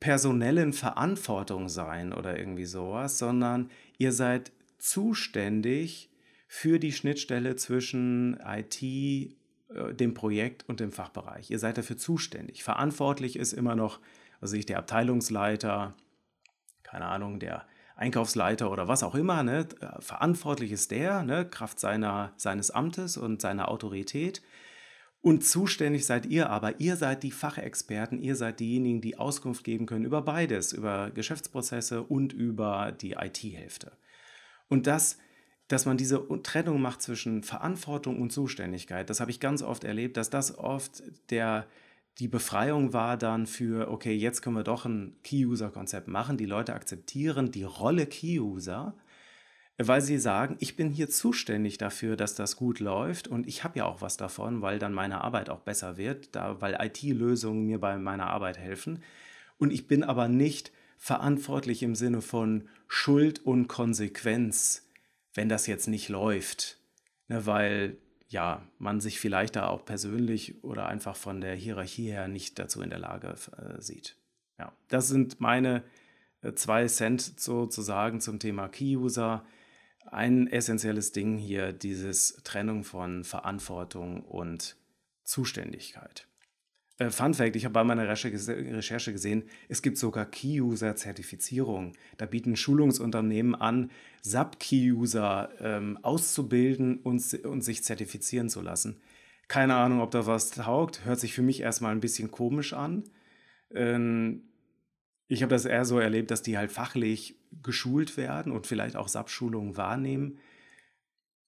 personellen 0.00 0.72
Verantwortung 0.72 1.68
sein 1.68 2.12
oder 2.12 2.38
irgendwie 2.38 2.66
sowas, 2.66 3.18
sondern 3.18 3.70
ihr 3.96 4.12
seid 4.12 4.52
zuständig 4.78 6.10
für 6.46 6.78
die 6.78 6.92
Schnittstelle 6.92 7.56
zwischen 7.56 8.38
IT, 8.44 8.82
äh, 8.82 9.34
dem 9.92 10.14
Projekt 10.14 10.68
und 10.68 10.80
dem 10.80 10.92
Fachbereich. 10.92 11.50
Ihr 11.50 11.58
seid 11.58 11.78
dafür 11.78 11.98
zuständig. 11.98 12.62
Verantwortlich 12.62 13.36
ist 13.36 13.52
immer 13.52 13.74
noch, 13.74 14.00
also 14.40 14.56
ich 14.56 14.66
der 14.66 14.78
Abteilungsleiter, 14.78 15.94
keine 16.82 17.06
Ahnung, 17.06 17.40
der 17.40 17.66
Einkaufsleiter 17.98 18.70
oder 18.70 18.86
was 18.86 19.02
auch 19.02 19.16
immer, 19.16 19.42
ne? 19.42 19.66
verantwortlich 19.98 20.70
ist 20.70 20.92
der, 20.92 21.24
ne? 21.24 21.44
Kraft 21.44 21.80
seiner, 21.80 22.32
seines 22.36 22.70
Amtes 22.70 23.16
und 23.16 23.40
seiner 23.42 23.68
Autorität. 23.68 24.40
Und 25.20 25.44
zuständig 25.44 26.06
seid 26.06 26.26
ihr 26.26 26.48
aber. 26.48 26.80
Ihr 26.80 26.94
seid 26.94 27.24
die 27.24 27.32
Fachexperten, 27.32 28.20
ihr 28.20 28.36
seid 28.36 28.60
diejenigen, 28.60 29.00
die 29.00 29.18
Auskunft 29.18 29.64
geben 29.64 29.86
können 29.86 30.04
über 30.04 30.22
beides, 30.22 30.72
über 30.72 31.10
Geschäftsprozesse 31.10 32.04
und 32.04 32.32
über 32.32 32.92
die 32.92 33.12
IT-Hälfte. 33.12 33.92
Und 34.68 34.86
das, 34.86 35.18
dass 35.66 35.84
man 35.84 35.96
diese 35.96 36.24
Trennung 36.44 36.80
macht 36.80 37.02
zwischen 37.02 37.42
Verantwortung 37.42 38.22
und 38.22 38.32
Zuständigkeit, 38.32 39.10
das 39.10 39.18
habe 39.18 39.32
ich 39.32 39.40
ganz 39.40 39.62
oft 39.62 39.82
erlebt, 39.82 40.16
dass 40.16 40.30
das 40.30 40.56
oft 40.56 41.02
der, 41.30 41.66
die 42.18 42.28
Befreiung 42.28 42.92
war 42.92 43.16
dann 43.16 43.46
für, 43.46 43.90
okay, 43.90 44.14
jetzt 44.14 44.42
können 44.42 44.56
wir 44.56 44.64
doch 44.64 44.84
ein 44.84 45.16
Key-User-Konzept 45.22 46.08
machen. 46.08 46.36
Die 46.36 46.46
Leute 46.46 46.74
akzeptieren 46.74 47.52
die 47.52 47.62
Rolle 47.62 48.06
Key-User, 48.06 48.94
weil 49.78 50.00
sie 50.00 50.18
sagen, 50.18 50.56
ich 50.58 50.74
bin 50.74 50.90
hier 50.90 51.08
zuständig 51.08 51.78
dafür, 51.78 52.16
dass 52.16 52.34
das 52.34 52.56
gut 52.56 52.80
läuft 52.80 53.28
und 53.28 53.46
ich 53.46 53.62
habe 53.62 53.78
ja 53.78 53.84
auch 53.84 54.00
was 54.00 54.16
davon, 54.16 54.62
weil 54.62 54.80
dann 54.80 54.92
meine 54.92 55.20
Arbeit 55.22 55.48
auch 55.48 55.60
besser 55.60 55.96
wird, 55.96 56.34
da, 56.34 56.60
weil 56.60 56.76
IT-Lösungen 56.80 57.66
mir 57.66 57.78
bei 57.78 57.96
meiner 57.96 58.26
Arbeit 58.26 58.58
helfen. 58.58 59.04
Und 59.56 59.72
ich 59.72 59.86
bin 59.86 60.02
aber 60.02 60.26
nicht 60.26 60.72
verantwortlich 60.96 61.84
im 61.84 61.94
Sinne 61.94 62.20
von 62.20 62.68
Schuld 62.88 63.44
und 63.46 63.68
Konsequenz, 63.68 64.88
wenn 65.34 65.48
das 65.48 65.68
jetzt 65.68 65.86
nicht 65.86 66.08
läuft. 66.08 66.78
Ne, 67.28 67.46
weil 67.46 67.98
ja, 68.28 68.62
man 68.78 69.00
sich 69.00 69.18
vielleicht 69.18 69.56
da 69.56 69.68
auch 69.68 69.84
persönlich 69.84 70.62
oder 70.62 70.86
einfach 70.86 71.16
von 71.16 71.40
der 71.40 71.54
Hierarchie 71.54 72.10
her 72.10 72.28
nicht 72.28 72.58
dazu 72.58 72.82
in 72.82 72.90
der 72.90 72.98
Lage 72.98 73.34
äh, 73.56 73.80
sieht. 73.80 74.16
Ja, 74.58 74.72
das 74.88 75.08
sind 75.08 75.40
meine 75.40 75.82
äh, 76.42 76.52
zwei 76.52 76.86
Cent 76.86 77.40
sozusagen 77.40 78.20
zum 78.20 78.38
Thema 78.38 78.68
Key-User. 78.68 79.44
Ein 80.10 80.46
essentielles 80.46 81.12
Ding 81.12 81.38
hier, 81.38 81.72
dieses 81.72 82.40
Trennung 82.44 82.84
von 82.84 83.24
Verantwortung 83.24 84.22
und 84.22 84.76
Zuständigkeit. 85.24 86.26
Äh, 86.98 87.10
Fun 87.10 87.34
Fact: 87.34 87.56
Ich 87.56 87.64
habe 87.64 87.72
bei 87.72 87.84
meiner 87.84 88.08
Recherche 88.08 89.12
gesehen, 89.12 89.44
es 89.68 89.82
gibt 89.82 89.98
sogar 89.98 90.26
Key-User-Zertifizierung. 90.26 91.94
Da 92.16 92.26
bieten 92.26 92.56
Schulungsunternehmen 92.56 93.54
an, 93.54 93.90
SAP-Key-User 94.22 95.50
ähm, 95.60 95.98
auszubilden 96.02 96.98
und, 96.98 97.22
und 97.44 97.62
sich 97.62 97.84
zertifizieren 97.84 98.48
zu 98.48 98.60
lassen. 98.60 99.00
Keine 99.46 99.76
Ahnung, 99.76 100.00
ob 100.00 100.10
da 100.10 100.26
was 100.26 100.50
taugt. 100.50 101.04
Hört 101.06 101.20
sich 101.20 101.32
für 101.32 101.42
mich 101.42 101.60
erstmal 101.60 101.92
ein 101.92 102.00
bisschen 102.00 102.30
komisch 102.30 102.74
an. 102.74 103.04
Ähm, 103.72 104.42
ich 105.28 105.42
habe 105.42 105.50
das 105.50 105.64
eher 105.64 105.84
so 105.84 105.98
erlebt, 105.98 106.30
dass 106.30 106.42
die 106.42 106.58
halt 106.58 106.72
fachlich 106.72 107.36
geschult 107.62 108.16
werden 108.16 108.52
und 108.52 108.66
vielleicht 108.66 108.96
auch 108.96 109.08
SAP-Schulungen 109.08 109.76
wahrnehmen. 109.76 110.38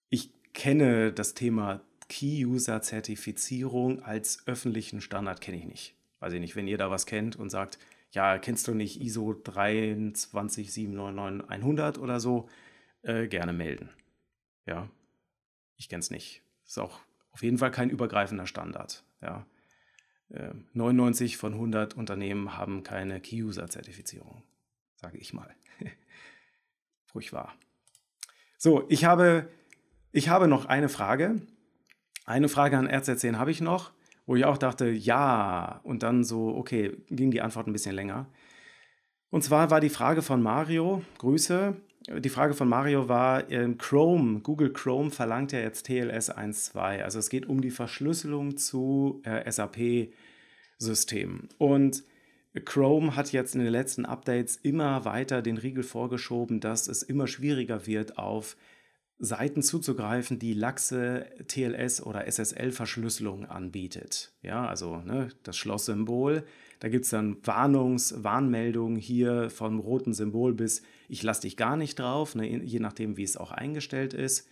Ich 0.09 0.33
kenne 0.53 1.13
das 1.13 1.35
Thema 1.35 1.83
Key-User-Zertifizierung 2.11 4.03
als 4.03 4.47
öffentlichen 4.47 5.01
Standard 5.01 5.41
kenne 5.41 5.59
ich 5.59 5.65
nicht. 5.65 5.95
Weiß 6.19 6.33
ich 6.33 6.41
nicht, 6.41 6.57
wenn 6.57 6.67
ihr 6.67 6.77
da 6.77 6.91
was 6.91 7.07
kennt 7.07 7.37
und 7.37 7.51
sagt, 7.51 7.79
ja, 8.11 8.39
kennst 8.39 8.67
du 8.67 8.75
nicht 8.75 9.01
ISO 9.01 9.33
23799 9.33 12.03
oder 12.03 12.19
so, 12.19 12.49
äh, 13.03 13.29
gerne 13.29 13.53
melden. 13.53 13.91
Ja, 14.67 14.91
ich 15.77 15.89
kenne 15.89 16.01
es 16.01 16.11
nicht. 16.11 16.43
Ist 16.67 16.79
auch 16.79 16.99
auf 17.31 17.45
jeden 17.45 17.59
Fall 17.59 17.71
kein 17.71 17.91
übergreifender 17.91 18.49
Standard. 18.49 19.05
Ja. 19.23 19.47
Äh, 20.31 20.51
99 20.73 21.37
von 21.37 21.53
100 21.55 21.95
Unternehmen 21.95 22.57
haben 22.57 22.83
keine 22.83 23.21
Key-User-Zertifizierung, 23.21 24.43
sage 24.97 25.19
ich 25.19 25.33
mal. 25.33 25.55
Ruhig 27.15 27.33
wahr. 27.33 27.55
So, 28.59 28.85
ich 28.89 29.05
habe, 29.05 29.49
ich 30.11 30.29
habe 30.29 30.49
noch 30.49 30.67
eine 30.67 30.89
Frage. 30.89 31.41
Eine 32.25 32.49
Frage 32.49 32.79
an 32.79 32.89
RZ10 32.89 33.37
habe 33.37 33.51
ich 33.51 33.61
noch, 33.61 33.93
wo 34.27 34.37
ich 34.37 34.45
auch 34.45 34.59
dachte, 34.59 34.89
ja, 34.89 35.81
und 35.83 36.03
dann 36.03 36.25
so, 36.25 36.55
okay, 36.57 36.97
ging 37.09 37.31
die 37.31 37.41
Antwort 37.41 37.67
ein 37.67 37.73
bisschen 37.73 37.95
länger. 37.95 38.27
Und 39.31 39.43
zwar 39.43 39.71
war 39.71 39.81
die 39.81 39.89
Frage 39.89 40.23
von 40.23 40.43
Mario, 40.43 41.03
Grüße, 41.19 41.77
die 42.09 42.29
Frage 42.29 42.55
von 42.55 42.69
Mario 42.69 43.09
war, 43.09 43.51
äh, 43.51 43.73
Chrome, 43.77 44.41
Google 44.41 44.73
Chrome 44.73 45.11
verlangt 45.11 45.53
ja 45.53 45.61
jetzt 45.61 45.87
TLS 45.87 46.33
1.2. 46.33 47.03
Also 47.03 47.19
es 47.19 47.29
geht 47.29 47.47
um 47.47 47.61
die 47.61 47.71
Verschlüsselung 47.71 48.57
zu 48.57 49.21
äh, 49.25 49.51
SAP-Systemen. 49.51 51.49
Und 51.59 52.03
Chrome 52.65 53.15
hat 53.15 53.31
jetzt 53.33 53.55
in 53.55 53.61
den 53.61 53.71
letzten 53.71 54.07
Updates 54.07 54.57
immer 54.57 55.05
weiter 55.05 55.43
den 55.43 55.59
Riegel 55.59 55.85
vorgeschoben, 55.85 56.59
dass 56.61 56.89
es 56.89 57.03
immer 57.03 57.27
schwieriger 57.27 57.87
wird, 57.87 58.19
auf 58.19 58.57
Seiten 59.21 59.63
zuzugreifen, 59.63 60.39
die 60.39 60.55
laxe 60.55 61.27
TLS 61.47 62.03
oder 62.03 62.27
SSL-Verschlüsselung 62.27 63.45
anbietet. 63.45 64.33
Ja, 64.43 64.67
also 64.67 64.97
ne, 64.97 65.29
das 65.43 65.57
Schlosssymbol. 65.57 66.45
Da 66.81 66.89
gibt 66.89 67.05
es 67.05 67.11
dann 67.11 67.37
Warnungs-, 67.43 68.25
Warnmeldungen 68.25 68.97
hier 68.97 69.51
vom 69.51 69.79
roten 69.79 70.15
Symbol 70.15 70.55
bis 70.55 70.83
ich 71.11 71.23
lasse 71.25 71.43
dich 71.43 71.57
gar 71.57 71.77
nicht 71.77 71.99
drauf, 71.99 72.35
ne, 72.37 72.47
je 72.47 72.79
nachdem, 72.79 73.17
wie 73.17 73.25
es 73.25 73.37
auch 73.37 73.51
eingestellt 73.51 74.15
ist. 74.15 74.49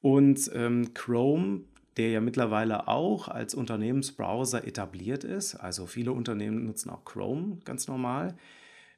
Und 0.00 0.50
ähm, 0.54 0.94
Chrome, 0.94 1.60
der 1.98 2.08
ja 2.10 2.20
mittlerweile 2.22 2.88
auch 2.88 3.28
als 3.28 3.54
Unternehmensbrowser 3.54 4.66
etabliert 4.66 5.24
ist, 5.24 5.56
also 5.56 5.86
viele 5.86 6.12
Unternehmen 6.12 6.64
nutzen 6.64 6.88
auch 6.88 7.04
Chrome 7.04 7.58
ganz 7.64 7.86
normal, 7.86 8.34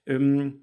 ähm, 0.06 0.62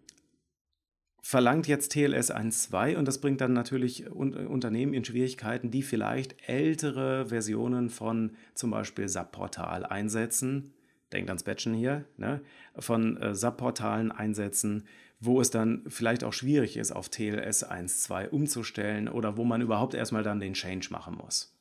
verlangt 1.21 1.67
jetzt 1.67 1.91
TLS 1.91 2.31
1.2 2.31 2.97
und 2.97 3.07
das 3.07 3.19
bringt 3.19 3.41
dann 3.41 3.53
natürlich 3.53 4.09
Unternehmen 4.09 4.93
in 4.93 5.03
Schwierigkeiten, 5.03 5.71
die 5.71 5.83
vielleicht 5.83 6.35
ältere 6.47 7.27
Versionen 7.27 7.89
von 7.89 8.31
zum 8.53 8.71
Beispiel 8.71 9.07
SAP-Portal 9.07 9.85
einsetzen. 9.85 10.73
Denkt 11.11 11.29
ans 11.29 11.43
Batchen 11.43 11.73
hier, 11.73 12.05
ne? 12.17 12.41
von 12.77 13.17
äh, 13.17 13.33
SAP-Portalen 13.33 14.11
einsetzen, 14.11 14.85
wo 15.19 15.41
es 15.41 15.49
dann 15.49 15.83
vielleicht 15.87 16.23
auch 16.23 16.33
schwierig 16.33 16.77
ist, 16.77 16.91
auf 16.91 17.09
TLS 17.09 17.65
1.2 17.69 18.29
umzustellen 18.29 19.09
oder 19.09 19.35
wo 19.35 19.43
man 19.43 19.61
überhaupt 19.61 19.95
erstmal 19.95 20.23
dann 20.23 20.39
den 20.39 20.53
Change 20.53 20.87
machen 20.91 21.15
muss. 21.15 21.57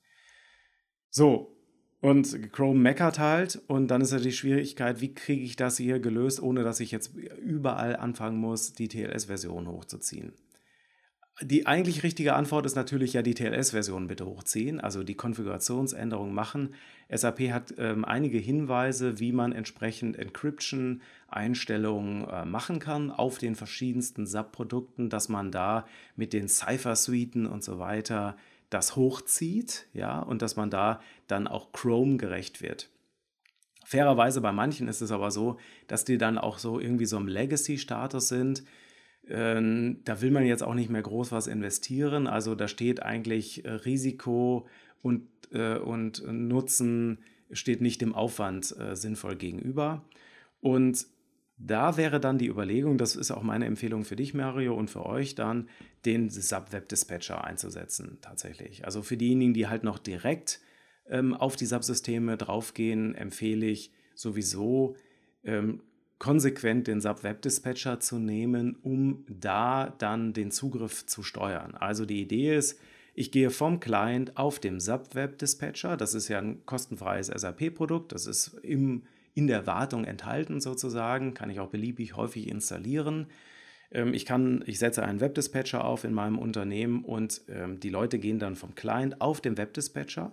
So, 1.10 1.57
und 2.00 2.52
Chrome 2.52 2.78
meckert 2.78 3.18
halt 3.18 3.60
und 3.66 3.88
dann 3.88 4.00
ist 4.00 4.12
ja 4.12 4.18
die 4.18 4.32
Schwierigkeit, 4.32 5.00
wie 5.00 5.14
kriege 5.14 5.42
ich 5.42 5.56
das 5.56 5.78
hier 5.78 5.98
gelöst, 5.98 6.40
ohne 6.40 6.62
dass 6.62 6.80
ich 6.80 6.92
jetzt 6.92 7.16
überall 7.16 7.96
anfangen 7.96 8.38
muss, 8.38 8.72
die 8.72 8.88
TLS-Version 8.88 9.66
hochzuziehen. 9.66 10.32
Die 11.40 11.68
eigentlich 11.68 12.02
richtige 12.02 12.34
Antwort 12.34 12.66
ist 12.66 12.74
natürlich 12.74 13.12
ja 13.12 13.22
die 13.22 13.34
TLS-Version 13.34 14.08
bitte 14.08 14.26
hochziehen, 14.26 14.80
also 14.80 15.04
die 15.04 15.14
Konfigurationsänderung 15.14 16.34
machen. 16.34 16.74
SAP 17.12 17.52
hat 17.52 17.74
ähm, 17.78 18.04
einige 18.04 18.38
Hinweise, 18.38 19.20
wie 19.20 19.30
man 19.30 19.52
entsprechend 19.52 20.18
Encryption-Einstellungen 20.18 22.28
äh, 22.28 22.44
machen 22.44 22.80
kann 22.80 23.12
auf 23.12 23.38
den 23.38 23.54
verschiedensten 23.54 24.26
SAP-Produkten, 24.26 25.10
dass 25.10 25.28
man 25.28 25.52
da 25.52 25.86
mit 26.16 26.32
den 26.32 26.48
Cypher-Suiten 26.48 27.46
und 27.46 27.62
so 27.62 27.78
weiter 27.78 28.36
das 28.70 28.96
hochzieht, 28.96 29.86
ja, 29.92 30.20
und 30.20 30.42
dass 30.42 30.56
man 30.56 30.70
da 30.70 31.00
dann 31.26 31.46
auch 31.46 31.72
Chrome 31.72 32.16
gerecht 32.16 32.62
wird. 32.62 32.90
Fairerweise 33.84 34.42
bei 34.42 34.52
manchen 34.52 34.86
ist 34.86 35.00
es 35.00 35.10
aber 35.10 35.30
so, 35.30 35.58
dass 35.86 36.04
die 36.04 36.18
dann 36.18 36.36
auch 36.36 36.58
so 36.58 36.78
irgendwie 36.78 37.06
so 37.06 37.16
im 37.16 37.26
Legacy-Status 37.26 38.28
sind. 38.28 38.62
Ähm, 39.26 40.00
da 40.04 40.20
will 40.20 40.30
man 40.30 40.44
jetzt 40.44 40.62
auch 40.62 40.74
nicht 40.74 40.90
mehr 40.90 41.00
groß 41.00 41.32
was 41.32 41.46
investieren. 41.46 42.26
Also 42.26 42.54
da 42.54 42.68
steht 42.68 43.02
eigentlich 43.02 43.64
äh, 43.64 43.70
Risiko 43.70 44.66
und, 45.00 45.26
äh, 45.52 45.78
und 45.78 46.22
Nutzen 46.26 47.18
steht 47.50 47.80
nicht 47.80 48.02
dem 48.02 48.14
Aufwand 48.14 48.76
äh, 48.78 48.94
sinnvoll 48.94 49.36
gegenüber. 49.36 50.04
Und 50.60 51.06
da 51.58 51.96
wäre 51.96 52.20
dann 52.20 52.38
die 52.38 52.46
Überlegung, 52.48 52.98
das 52.98 53.16
ist 53.16 53.30
auch 53.30 53.42
meine 53.42 53.66
Empfehlung 53.66 54.04
für 54.04 54.16
dich, 54.16 54.32
Mario, 54.32 54.74
und 54.74 54.90
für 54.90 55.04
euch 55.04 55.34
dann, 55.34 55.68
den 56.04 56.30
Sub-Web-Dispatcher 56.30 57.44
einzusetzen 57.44 58.18
tatsächlich. 58.20 58.84
Also 58.84 59.02
für 59.02 59.16
diejenigen, 59.16 59.54
die 59.54 59.66
halt 59.66 59.82
noch 59.82 59.98
direkt 59.98 60.60
ähm, 61.08 61.34
auf 61.34 61.56
die 61.56 61.66
Subsysteme 61.66 62.36
draufgehen, 62.36 63.14
empfehle 63.14 63.66
ich 63.66 63.92
sowieso 64.14 64.96
ähm, 65.44 65.82
konsequent 66.18 66.86
den 66.86 67.00
SAP 67.00 67.22
Web 67.22 67.42
Dispatcher 67.42 68.00
zu 68.00 68.18
nehmen, 68.18 68.76
um 68.82 69.24
da 69.28 69.94
dann 69.98 70.32
den 70.32 70.50
Zugriff 70.50 71.06
zu 71.06 71.22
steuern. 71.22 71.74
Also 71.74 72.04
die 72.04 72.22
Idee 72.22 72.56
ist, 72.56 72.78
ich 73.14 73.32
gehe 73.32 73.50
vom 73.50 73.80
Client 73.80 74.36
auf 74.36 74.60
dem 74.60 74.78
SAP 74.78 75.14
Web 75.14 75.38
Dispatcher. 75.38 75.96
Das 75.96 76.14
ist 76.14 76.28
ja 76.28 76.38
ein 76.38 76.64
kostenfreies 76.66 77.28
SAP-Produkt. 77.28 78.12
Das 78.12 78.26
ist 78.26 78.58
im, 78.62 79.02
in 79.38 79.46
der 79.46 79.68
Wartung 79.68 80.04
enthalten 80.04 80.60
sozusagen. 80.60 81.32
Kann 81.32 81.48
ich 81.48 81.60
auch 81.60 81.68
beliebig 81.68 82.16
häufig 82.16 82.48
installieren. 82.48 83.28
Ähm, 83.92 84.12
ich, 84.12 84.26
kann, 84.26 84.64
ich 84.66 84.80
setze 84.80 85.04
einen 85.04 85.20
Webdispatcher 85.20 85.84
auf 85.84 86.02
in 86.02 86.12
meinem 86.12 86.38
Unternehmen 86.38 87.04
und 87.04 87.42
ähm, 87.48 87.78
die 87.78 87.88
Leute 87.88 88.18
gehen 88.18 88.40
dann 88.40 88.56
vom 88.56 88.74
Client 88.74 89.20
auf 89.20 89.40
den 89.40 89.56
Webdispatcher 89.56 90.32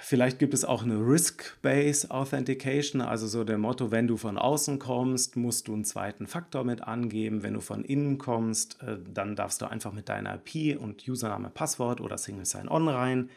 Vielleicht 0.00 0.38
gibt 0.38 0.54
es 0.54 0.64
auch 0.64 0.82
eine 0.82 0.96
Risk-Based 0.96 2.10
Authentication, 2.10 3.02
also 3.02 3.26
so 3.26 3.44
der 3.44 3.58
Motto, 3.58 3.90
wenn 3.90 4.06
du 4.06 4.16
von 4.16 4.38
außen 4.38 4.78
kommst, 4.78 5.36
musst 5.36 5.68
du 5.68 5.74
einen 5.74 5.84
zweiten 5.84 6.26
Faktor 6.26 6.64
mit 6.64 6.80
angeben. 6.82 7.42
Wenn 7.42 7.52
du 7.52 7.60
von 7.60 7.84
innen 7.84 8.16
kommst, 8.16 8.82
äh, 8.82 8.96
dann 9.06 9.36
darfst 9.36 9.60
du 9.60 9.66
einfach 9.66 9.92
mit 9.92 10.08
deiner 10.08 10.40
IP 10.42 10.80
und 10.80 11.06
Username, 11.06 11.50
Passwort 11.50 12.00
oder 12.00 12.16
Single 12.16 12.46
Sign-On 12.46 12.88
rein. 12.88 13.30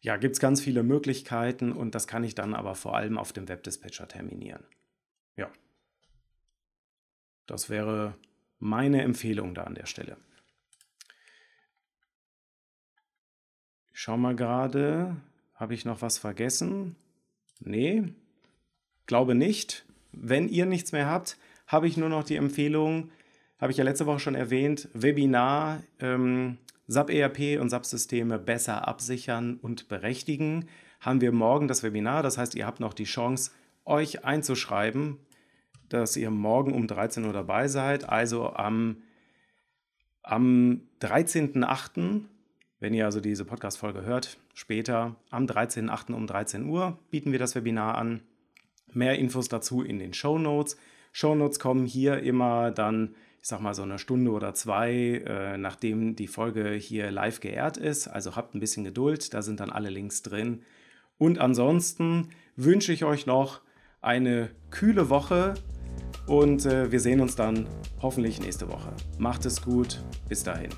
Ja, 0.00 0.16
gibt 0.16 0.34
es 0.36 0.40
ganz 0.40 0.62
viele 0.62 0.82
Möglichkeiten 0.82 1.72
und 1.72 1.94
das 1.94 2.06
kann 2.06 2.24
ich 2.24 2.34
dann 2.34 2.54
aber 2.54 2.74
vor 2.74 2.96
allem 2.96 3.18
auf 3.18 3.34
dem 3.34 3.48
Webdispatcher 3.48 4.08
terminieren. 4.08 4.64
Ja. 5.36 5.50
Das 7.46 7.70
wäre 7.70 8.14
meine 8.58 9.02
Empfehlung 9.02 9.54
da 9.54 9.64
an 9.64 9.74
der 9.74 9.86
Stelle. 9.86 10.16
Ich 13.92 14.00
schau 14.00 14.16
mal 14.16 14.36
gerade, 14.36 15.16
habe 15.54 15.74
ich 15.74 15.84
noch 15.84 16.02
was 16.02 16.18
vergessen? 16.18 16.96
Nee, 17.60 18.12
glaube 19.06 19.34
nicht. 19.34 19.86
Wenn 20.12 20.48
ihr 20.48 20.66
nichts 20.66 20.92
mehr 20.92 21.06
habt, 21.06 21.38
habe 21.66 21.88
ich 21.88 21.96
nur 21.96 22.08
noch 22.08 22.24
die 22.24 22.36
Empfehlung, 22.36 23.10
habe 23.58 23.72
ich 23.72 23.78
ja 23.78 23.84
letzte 23.84 24.06
Woche 24.06 24.20
schon 24.20 24.34
erwähnt, 24.34 24.88
Webinar 24.92 25.82
ähm, 25.98 26.58
SAP 26.88 27.10
ERP 27.10 27.60
und 27.60 27.70
SAP 27.70 27.86
Systeme 27.86 28.38
besser 28.38 28.86
absichern 28.86 29.58
und 29.60 29.88
berechtigen. 29.88 30.68
Haben 31.00 31.20
wir 31.20 31.32
morgen 31.32 31.68
das 31.68 31.82
Webinar, 31.82 32.22
das 32.22 32.38
heißt, 32.38 32.54
ihr 32.54 32.66
habt 32.66 32.80
noch 32.80 32.94
die 32.94 33.04
Chance, 33.04 33.50
euch 33.84 34.24
einzuschreiben 34.24 35.18
dass 35.88 36.16
ihr 36.16 36.30
morgen 36.30 36.72
um 36.72 36.86
13 36.86 37.24
Uhr 37.24 37.32
dabei 37.32 37.68
seid. 37.68 38.08
Also 38.08 38.52
am, 38.54 39.02
am 40.22 40.82
13.08., 41.00 42.22
wenn 42.78 42.94
ihr 42.94 43.06
also 43.06 43.20
diese 43.20 43.44
Podcast-Folge 43.44 44.02
hört, 44.02 44.38
später, 44.54 45.16
am 45.30 45.46
13.08. 45.46 46.12
um 46.12 46.26
13 46.26 46.66
Uhr 46.66 46.98
bieten 47.10 47.32
wir 47.32 47.38
das 47.38 47.54
Webinar 47.54 47.96
an. 47.96 48.20
Mehr 48.92 49.18
Infos 49.18 49.48
dazu 49.48 49.82
in 49.82 49.98
den 49.98 50.12
Show 50.12 50.38
Notes. 50.38 50.76
Show 51.12 51.34
Notes 51.34 51.58
kommen 51.58 51.86
hier 51.86 52.22
immer 52.22 52.70
dann, 52.70 53.14
ich 53.40 53.48
sag 53.48 53.60
mal, 53.60 53.74
so 53.74 53.82
eine 53.82 53.98
Stunde 53.98 54.30
oder 54.30 54.52
zwei, 54.54 55.22
äh, 55.26 55.56
nachdem 55.56 56.16
die 56.16 56.26
Folge 56.26 56.72
hier 56.72 57.10
live 57.10 57.40
geehrt 57.40 57.78
ist. 57.78 58.08
Also 58.08 58.36
habt 58.36 58.54
ein 58.54 58.60
bisschen 58.60 58.84
Geduld, 58.84 59.32
da 59.32 59.42
sind 59.42 59.60
dann 59.60 59.70
alle 59.70 59.88
Links 59.88 60.22
drin. 60.22 60.62
Und 61.18 61.38
ansonsten 61.38 62.28
wünsche 62.56 62.92
ich 62.92 63.04
euch 63.04 63.26
noch 63.26 63.62
eine 64.02 64.50
kühle 64.70 65.08
Woche 65.08 65.54
und 66.26 66.66
äh, 66.66 66.90
wir 66.90 67.00
sehen 67.00 67.20
uns 67.20 67.36
dann 67.36 67.66
hoffentlich 68.02 68.40
nächste 68.40 68.68
Woche. 68.68 68.92
Macht 69.18 69.46
es 69.46 69.62
gut. 69.62 70.02
Bis 70.28 70.42
dahin. 70.42 70.70